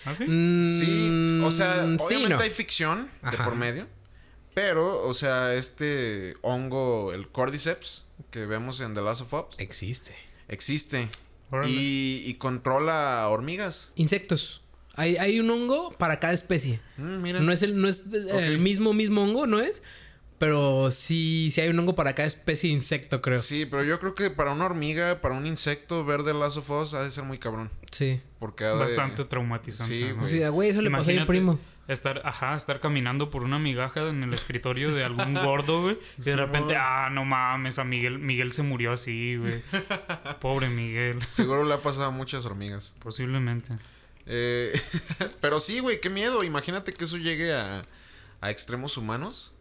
[0.06, 0.24] ¿Ah, sí?
[0.26, 2.40] mm, Sí, o sea, sí, obviamente no.
[2.40, 3.44] hay ficción de Ajá.
[3.44, 3.86] por medio.
[4.54, 10.16] Pero, o sea, este hongo, el Cordyceps, que vemos en The Last of Us, Existe.
[10.48, 11.08] existe.
[11.66, 13.92] Y controla hormigas.
[13.96, 14.62] Insectos.
[14.96, 16.80] Hay, hay un hongo para cada especie.
[16.96, 17.40] Mm, mira.
[17.40, 19.82] No es el, no es el mismo, mismo hongo, ¿no es?
[20.38, 23.38] Pero sí, sí hay un hongo para cada especie de insecto, creo.
[23.38, 23.60] Sí.
[23.60, 26.68] Sí, pero yo creo que para una hormiga, para un insecto, ver The Last of
[26.70, 27.70] Us ha de ser muy cabrón.
[28.38, 29.94] Porque ha de- Bastante traumatizante.
[29.98, 30.16] Sí, ¿no?
[30.16, 30.28] güey.
[30.28, 31.58] Sí, güey, eso le pasó a mi Imagínate primo.
[31.88, 35.96] Estar, ajá, estar caminando por una migaja en el escritorio de algún gordo, güey.
[36.18, 39.62] Y de Sí, repente, ah, no mames, a Miguel, Miguel se murió así, güey.
[40.40, 41.22] Pobre Miguel.
[41.28, 42.94] Seguro le ha pasado a muchas hormigas.
[42.98, 43.72] Posiblemente.
[44.26, 44.78] Eh,
[45.40, 46.42] pero sí, güey, qué miedo.
[46.44, 47.84] Imagínate que eso llegue a,
[48.40, 49.52] a extremos humanos.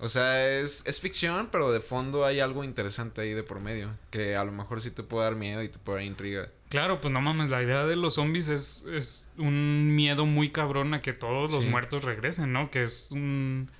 [0.00, 3.96] O sea, es, es ficción, pero de fondo hay algo interesante ahí de por medio.
[4.10, 6.48] Que a lo mejor sí te puede dar miedo y te puede dar intriga.
[6.68, 10.92] Claro, pues no mames, la idea de los zombies es, es un miedo muy cabrón
[10.92, 11.68] a que todos los Sí.
[11.70, 12.70] muertos regresen, ¿no?
[12.70, 13.70] Que es un...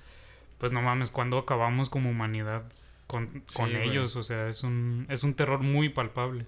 [0.57, 2.63] Pues no mames, cuando acabamos como humanidad
[3.07, 6.45] con, Sí, con ellos, o sea, es un, es un terror muy palpable.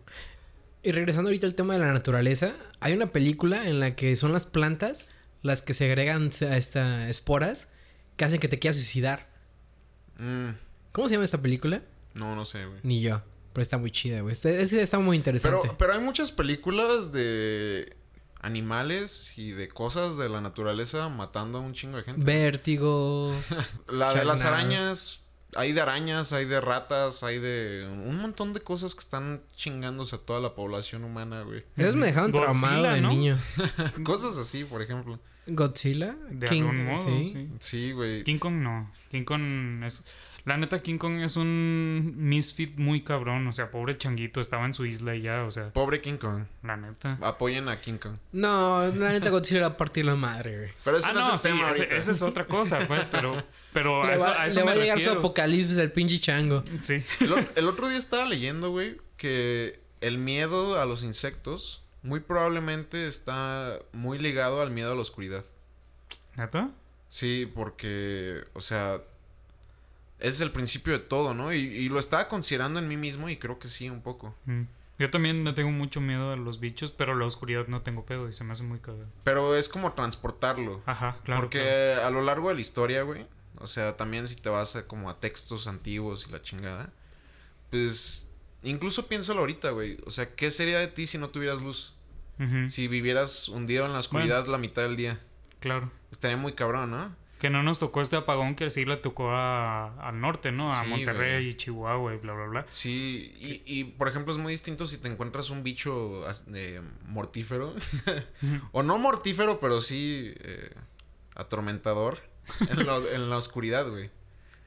[0.84, 4.32] Y regresando ahorita al tema de la naturaleza, hay una película en la que son
[4.32, 5.05] las plantas
[5.41, 7.69] las que segregan a esta esporas
[8.15, 9.28] que hacen que te quieras suicidar.
[10.17, 10.49] Mm,
[10.91, 11.82] ¿Cómo se llama esta película?
[12.13, 12.80] no, no sé, güey.
[12.84, 13.21] Ni yo.
[13.53, 14.32] Pero está muy chida, güey.
[14.34, 15.59] Este- Ese está muy interesante.
[15.61, 17.95] Pero, pero hay muchas películas de
[18.41, 22.23] animales y de cosas de la naturaleza matando a un chingo de gente.
[22.23, 23.34] Vértigo.
[23.91, 25.21] La de las arañas,
[25.57, 30.15] hay de arañas, hay de ratas, hay de un montón de cosas que están chingándose
[30.15, 31.63] a toda la población humana, güey.
[31.75, 33.09] Esos me dejaron traumado de ¿no?
[33.09, 33.37] niño.
[34.03, 35.19] Cosas así, por ejemplo.
[35.47, 36.15] Godzilla.
[36.29, 37.31] De King, algún modo, sí.
[37.33, 37.49] sí.
[37.59, 38.23] Sí, güey.
[38.23, 38.91] King Kong no.
[39.09, 40.03] King Kong es.
[40.47, 43.45] La neta, King Kong es un misfit muy cabrón.
[43.47, 46.45] O sea, pobre changuito, estaba en su isla y ya, o sea, Pobre King Kong.
[46.63, 47.17] la neta.
[47.21, 48.15] Apoyen a King Kong.
[48.31, 50.69] No, la neta Godzilla va a partir la madre, güey.
[50.85, 51.95] Pero ese Ah, no, no, es sí, tema ese- ahorita.
[51.97, 53.35] esa es otra cosa, pues, pero,
[53.73, 55.91] pero a Le eso, va, a eso le va me a llegar su apocalipsis al
[55.91, 56.63] pinche chango.
[56.81, 57.03] Sí.
[57.19, 63.07] El, el otro día estaba leyendo, güey, que el miedo a los insectos muy probablemente
[63.07, 65.43] está muy ligado al miedo a la oscuridad.
[66.37, 66.69] ¿Neta?
[67.09, 69.01] Sí, porque, o sea,
[70.20, 71.53] es el principio de todo, ¿no?
[71.53, 74.36] Y, y lo estaba considerando en mí mismo y creo que sí, un poco.
[74.45, 74.63] Mm.
[74.99, 78.28] Yo también no tengo mucho miedo a los bichos, pero la oscuridad no tengo pedo
[78.28, 79.05] y se me hace muy cagado.
[79.24, 80.82] Pero es como transportarlo.
[80.88, 81.41] Ajá, claro.
[81.41, 82.07] porque claro.
[82.07, 83.28] a lo largo de la historia, güey,
[83.59, 86.91] o sea, también si te vas a, como a textos antiguos y la chingada,
[87.70, 88.32] pues
[88.63, 89.99] incluso piénsalo ahorita, güey.
[90.05, 91.93] O sea, ¿qué sería de ti si no tuvieras luz?
[92.70, 95.20] Si vivieras hundido en la oscuridad la mitad del día.
[95.59, 95.91] Claro.
[96.11, 97.15] Estaría muy cabrón, ¿no?
[97.39, 100.69] Que no nos tocó este apagón que sí le tocó a, al norte, ¿no?
[100.69, 102.65] A Sí, Monterrey y Chihuahua y bla, bla, bla.
[102.69, 106.23] Sí, y, y por ejemplo es muy distinto si te encuentras un bicho
[106.53, 107.75] eh, mortífero.
[108.71, 110.71] o no mortífero, pero sí eh,
[111.35, 112.19] atormentador
[112.69, 114.09] en, lo- en la oscuridad, güey.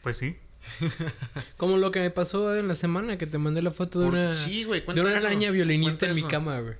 [0.02, 0.36] Pues sí.
[1.56, 4.14] Como lo que me pasó en la semana que te mandé la foto de Por-
[4.14, 6.74] una, sí, güey, de una eso, araña violinista en mi cama, güey.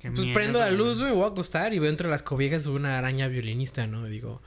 [0.00, 2.22] Qué Pues miedo, prendo la luz, güey, me voy a acostar y veo entre las
[2.22, 4.04] cobijas una araña violinista, ¿no?
[4.06, 4.40] Digo,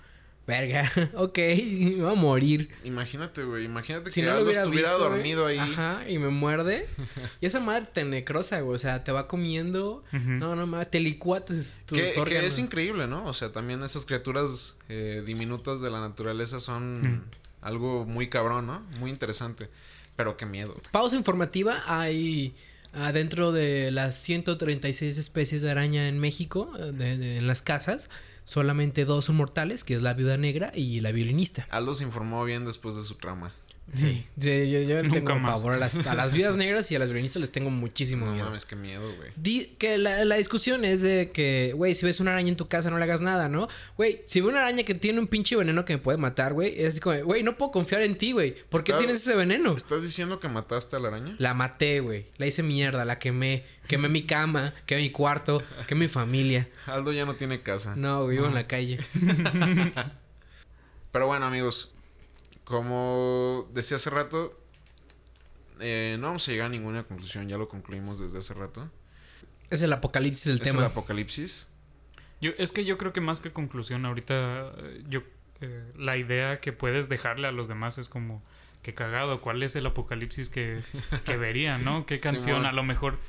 [0.47, 1.37] verga, ok,
[1.97, 2.69] me voy a morir.
[2.85, 5.57] Imagínate, güey, imagínate Si que no lo hubiera estuviera visto, dormido ahí.
[5.59, 6.87] Ajá, y me muerde.
[7.41, 8.75] y esa madre te necrosa, güey.
[8.75, 10.03] O sea, te va comiendo.
[10.13, 12.45] No, no mames, te licuates tus Que, que órganos.
[12.45, 13.25] es increíble, ¿no?
[13.25, 17.23] O sea, también esas criaturas eh, diminutas de la naturaleza son Mm.
[17.61, 18.81] algo muy cabrón, ¿no?
[18.99, 19.69] Muy interesante.
[20.15, 20.75] Pero qué miedo.
[20.91, 21.75] Pausa informativa.
[21.87, 22.55] Hay
[22.93, 28.09] ah, dentro de las 136 especies de araña en México, eh, de- en las casas,
[28.43, 31.67] solamente dos son mortales, que es la viuda negra y la violinista.
[31.69, 33.53] Aldo se informó bien después de su trama.
[33.93, 35.59] Sí, sí, yo, yo Nunca tengo más.
[35.59, 38.31] pavor a las, a las viudas negras y a las violinistas les tengo muchísimo No
[38.33, 38.45] miedo.
[38.45, 39.31] mames, qué miedo, güey.
[39.35, 42.67] Di que la, la discusión es de que, güey, si ves una araña en tu
[42.69, 43.67] casa no le hagas nada, ¿no?
[43.97, 46.73] Güey, si veo una araña que tiene un pinche veneno que me puede matar, güey,
[46.81, 48.55] es como, güey, no puedo confiar en ti, güey.
[48.69, 49.75] ¿Por qué tienes ese veneno?
[49.75, 51.35] ¿Estás diciendo que mataste a la araña?
[51.37, 52.27] La maté, güey.
[52.37, 53.65] La hice mierda, la quemé.
[53.87, 56.69] Quemé mi cama, quemé mi cuarto, quemé mi familia.
[56.85, 57.95] Aldo ya no tiene casa.
[57.97, 58.99] No, güey, vivo en la calle.
[61.11, 61.93] Pero bueno, amigos.
[62.71, 64.59] Como decía hace rato,
[65.79, 68.89] eh, no vamos a llegar a ninguna conclusión, ya lo concluimos desde hace rato.
[69.69, 70.79] Es el apocalipsis del Es tema.
[70.79, 71.69] el apocalipsis.
[72.41, 75.21] Yo, es que yo creo que más que conclusión, ahorita eh, yo
[75.61, 78.43] eh, la idea que puedes dejarle a los demás es como
[78.81, 80.81] que cagado, ¿cuál es el apocalipsis que,
[81.25, 82.05] que verían, no?
[82.07, 82.65] ¿Qué canción?
[82.65, 83.19] A lo mejor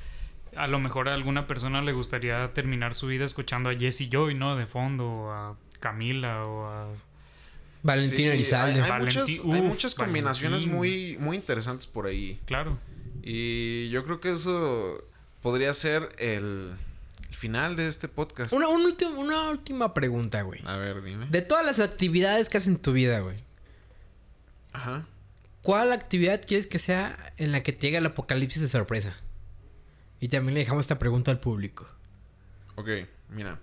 [0.57, 4.34] a lo mejor a alguna persona le gustaría terminar su vida escuchando a Jesse Joy,
[4.34, 4.57] ¿no?
[4.57, 6.88] De fondo, o a Camila o a
[7.83, 8.80] Valentín Sí, Elizalde.
[8.80, 10.76] Hay, hay Valentín- muchas, hay muchas combinaciones Valentín.
[10.76, 12.41] muy, muy interesantes por ahí.
[12.47, 12.78] claro.
[13.24, 15.05] Y yo creo que eso
[15.43, 16.72] podría ser el,
[17.28, 18.53] el final de este podcast.
[18.53, 20.61] Una, un último- una última pregunta, güey.
[20.64, 21.26] A ver, dime.
[21.30, 23.37] De todas las actividades que haces en tu vida, güey.
[24.72, 25.07] Ajá.
[25.62, 29.16] ¿Cuál actividad quieres que sea en la que te llegue el apocalipsis de sorpresa?
[30.18, 31.87] Y también le dejamos esta pregunta al público.
[32.74, 32.89] Ok,
[33.28, 33.61] mira.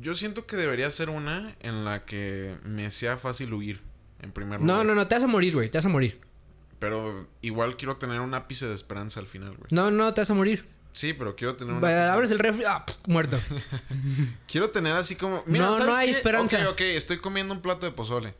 [0.00, 3.80] Yo siento que debería ser una en la que me sea fácil huir,
[4.22, 4.76] en primer lugar.
[4.78, 6.20] No, no, no, te vas a morir, güey, te vas a morir.
[6.78, 9.68] Pero igual quiero tener un ápice de esperanza al final, güey.
[9.70, 10.64] No, no, te vas a morir.
[10.92, 13.38] Sí, pero quiero tener un ápice- Abres el refri, ah, pf, muerto.
[14.48, 15.42] Quiero tener así como...
[15.46, 16.16] No, ¿sabes no hay qué?
[16.16, 16.56] esperanza.
[16.64, 18.34] Ok, ok, estoy comiendo un plato de pozole.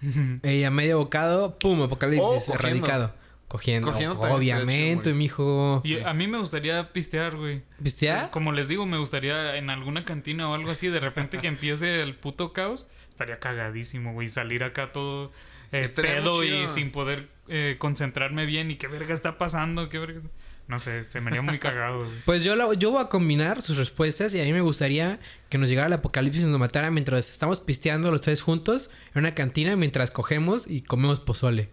[0.42, 3.14] Y a medio bocado, pum, apocalipsis, erradicado.
[3.52, 3.98] Cogiendo.
[3.98, 5.14] Chido, Obviamente, güey.
[5.14, 5.82] mijo.
[5.84, 7.60] Y a mí me gustaría pistear, güey.
[7.82, 8.18] ¿Pistear?
[8.20, 11.48] Pues, como les digo, me gustaría en alguna cantina o algo así, de repente que
[11.48, 14.28] empiece el puto caos, estaría cagadísimo, güey.
[14.30, 15.32] Salir acá todo
[15.70, 20.22] eh, pedo y sin poder eh, concentrarme bien y qué verga está pasando, qué verga.
[20.68, 22.10] No sé, se me haría muy cagado, güey.
[22.24, 25.58] Pues yo, la- yo voy a combinar sus respuestas y a mí me gustaría que
[25.58, 29.34] nos llegara el apocalipsis y nos matara mientras estamos pisteando los tres juntos en una
[29.34, 31.68] cantina mientras cogemos y comemos pozole.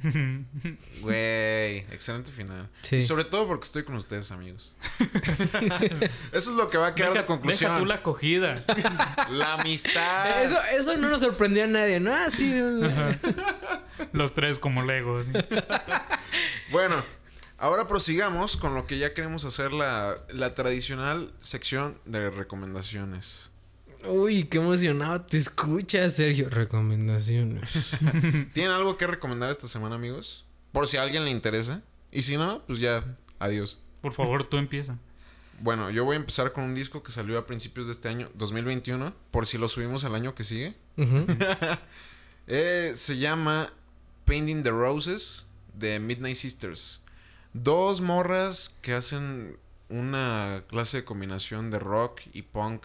[1.02, 2.68] Güey, excelente final.
[2.82, 2.96] Sí.
[2.96, 4.74] Y sobre todo porque estoy con ustedes, amigos.
[6.32, 7.70] Eso es lo que va a quedar Deja, de conclusión.
[7.72, 8.64] deja tú la cogida.
[9.30, 10.42] La amistad.
[10.42, 12.14] Eso, eso no nos sorprendió a nadie, ¿no?
[12.14, 12.52] Así.
[14.12, 15.26] Los tres como Legos.
[16.70, 16.96] Bueno,
[17.58, 23.47] ahora prosigamos con lo que ya queremos hacer la, la tradicional sección de recomendaciones.
[24.06, 26.48] Uy, qué emocionado te escuchas, Sergio.
[26.50, 27.96] Recomendaciones.
[28.52, 30.44] ¿Tienen algo que recomendar esta semana, amigos?
[30.72, 31.82] Por si a alguien le interesa.
[32.10, 33.04] Y si no, pues ya,
[33.38, 33.80] adiós.
[34.00, 34.98] Por favor, tú empieza.
[35.60, 38.30] Bueno, yo voy a empezar con un disco que salió a principios de este año,
[38.34, 40.74] 2021, por si lo subimos al año que sigue.
[42.50, 43.70] Eh, se llama
[44.24, 47.04] Painting the Roses de Midnight Sisters.
[47.52, 49.58] Dos morras que hacen
[49.90, 52.84] una clase de combinación de rock y punk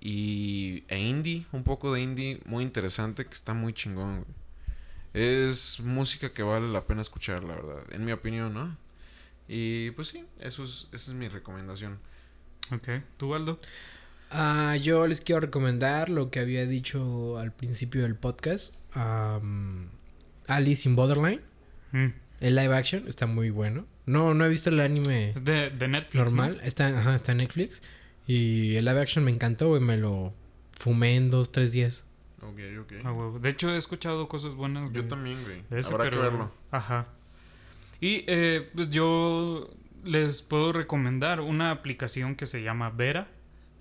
[0.00, 4.24] y e indie, un poco de indie muy interesante que está muy chingón.
[4.24, 4.40] güey.
[5.12, 8.76] Es música que vale la pena escuchar, la verdad, en mi opinión, ¿no?
[9.48, 11.98] Y pues sí, eso es, esa es mi recomendación.
[12.72, 12.88] Ok.
[13.16, 13.60] ¿Tú, Aldo?
[14.30, 18.74] Ah, yo les quiero recomendar lo que había dicho al principio del podcast.
[18.92, 19.88] Am,
[20.46, 21.40] Alice in Borderline.
[21.90, 22.06] Mm.
[22.40, 23.86] El live action está muy bueno.
[24.06, 26.14] No, no he visto el anime Es de, de Netflix.
[26.14, 26.58] normal.
[26.58, 26.62] ¿no?
[26.62, 27.82] Está, ajá, está en Netflix.
[28.30, 29.80] Y el live action me encantó, güey.
[29.80, 30.32] Me lo
[30.78, 32.04] fumé en dos, tres días.
[32.42, 32.92] Ok, ok.
[33.04, 33.38] Ah.
[33.40, 34.92] De hecho, he escuchado cosas buenas.
[34.92, 35.62] Yo de- también, güey.
[35.68, 36.52] de Habrá pero- que verlo.
[36.70, 37.08] Ajá.
[38.00, 39.70] Y eh, pues yo
[40.04, 43.28] les puedo recomendar una aplicación que se llama Vera,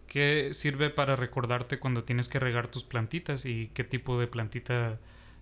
[0.08, 5.00] que sirve para recordarte cuando tienes que regar tus plantitas y qué tipo de plantita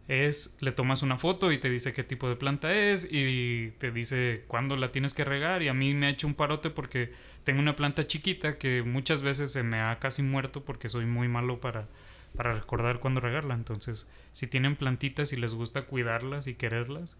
[0.07, 0.57] es.
[0.59, 4.43] Le tomas una foto y te dice qué tipo de planta es y te dice
[4.47, 5.63] cuándo la tienes que regar.
[5.63, 7.11] Y a mí me ha hecho un parote porque
[7.43, 11.27] tengo una planta chiquita que muchas veces se me ha casi muerto porque soy muy
[11.27, 11.87] malo para,
[12.35, 13.55] para recordar cuándo regarla.
[13.55, 17.17] Entonces, si tienen plantitas y les gusta cuidarlas y quererlas,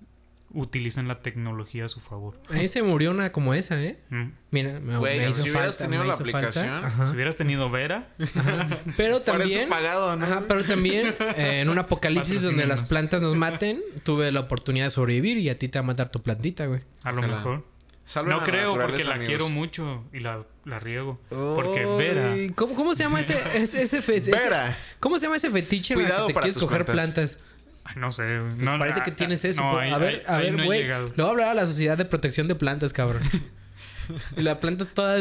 [0.53, 2.39] utilicen la tecnología a su favor.
[2.49, 3.99] A mí se murió una como esa, ¿eh?
[4.09, 4.29] Mm.
[4.51, 5.83] Mira, me, Güey, me hizo si hubieras falta.
[5.83, 8.67] tenido me la aplicación, Si hubieras tenido Vera, ajá.
[8.95, 9.59] Pero también.
[9.61, 10.25] eso pagado, ¿no?
[10.25, 14.85] Ajá, pero también eh, en un apocalipsis donde las plantas nos maten, tuve la oportunidad
[14.85, 16.81] de sobrevivir y a ti te va a matar tu plantita, güey.
[17.03, 17.37] a lo Ojalá.
[17.37, 17.65] mejor.
[18.05, 19.27] Salven a No creo porque la amigos.
[19.27, 21.19] quiero mucho y la, la riego.
[21.27, 22.33] Porque Vera.
[22.55, 24.77] ¿Cómo, cómo se llama ese, ese, ese fe- ese- Vera.
[25.01, 27.35] ¿Cómo se llama ese fetiche en el Cuidado que te para quieres coger plantas.
[27.35, 27.56] plantas?
[27.87, 28.39] Ay, no sé.
[28.41, 29.61] Pues no, parece ah, que tienes ah, eso.
[29.63, 30.83] no, Pero, ahí- a ver, ahí- a ver, no güey.
[30.87, 33.23] voy a hablar a la Sociedad de Protección de Plantas, cabrón.
[34.37, 35.17] y la planta toda,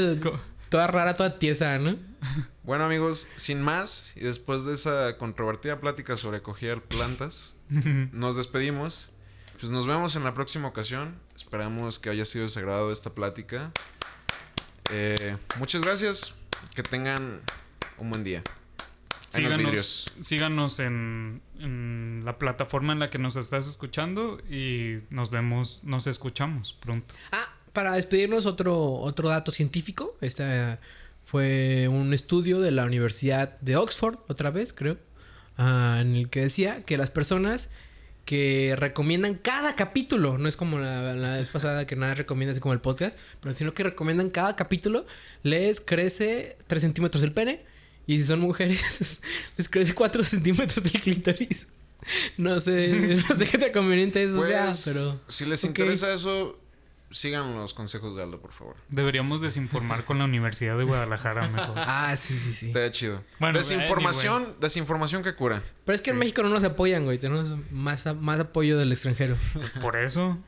[0.69, 1.97] toda rara, toda tiesa, ¿no?
[2.65, 7.55] Bueno, amigos, sin más, y después de esa controvertida plática sobre coger plantas,
[8.13, 9.13] nos despedimos.
[9.61, 11.15] Pues nos vemos en la próxima ocasión.
[11.35, 13.73] Esperamos que haya sido sagrado esta plática.
[14.91, 16.35] Eh, muchas gracias.
[16.75, 17.41] Que tengan
[17.99, 18.43] un buen día.
[19.37, 20.13] Síganos, vidrios.
[20.21, 26.07] síganos en, en la plataforma en la que nos estás escuchando y nos vemos, nos
[26.07, 27.15] escuchamos pronto.
[27.33, 30.17] Ah, para despedirnos, otro, otro dato científico.
[30.21, 30.79] Este
[31.23, 34.97] fue un estudio de la Universidad de Oxford, otra vez, creo,
[35.59, 37.69] ah, en el que decía que las personas
[38.27, 40.37] que recomiendan cada capítulo.
[40.37, 43.53] No es como la, la vez pasada que nada recomienda así como el podcast, pero
[43.55, 45.07] sino que recomiendan cada capítulo.
[45.43, 47.65] Les crece 3 centímetros el pene.
[48.07, 49.21] Y si son mujeres,
[49.57, 51.69] les crece 4 centímetros del clítoris.
[52.37, 55.21] No sé, no sé qué tan conveniente eso sea, Pues, pero.
[55.27, 56.57] si les interesa eso,
[57.11, 58.77] sigan los consejos de Aldo, por favor.
[58.91, 61.75] Deberíamos desinformar con la Universidad de Guadalajara mejor.
[61.77, 62.67] Ah, sí, sí, sí.
[62.67, 63.25] Estaría chido.
[63.41, 65.65] Bueno, desinformación, desinformación que cura.
[65.85, 67.19] Pero es que en México no nos apoyan, güey.
[67.19, 69.37] Tenemos más, más apoyo del extranjero.
[69.81, 70.39] Por eso,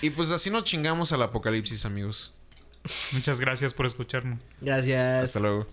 [0.00, 2.32] Y pues así nos chingamos al apocalipsis, amigos.
[3.12, 4.38] muchas gracias por escucharnos.
[4.60, 5.24] Gracias.
[5.24, 5.66] Hasta luego.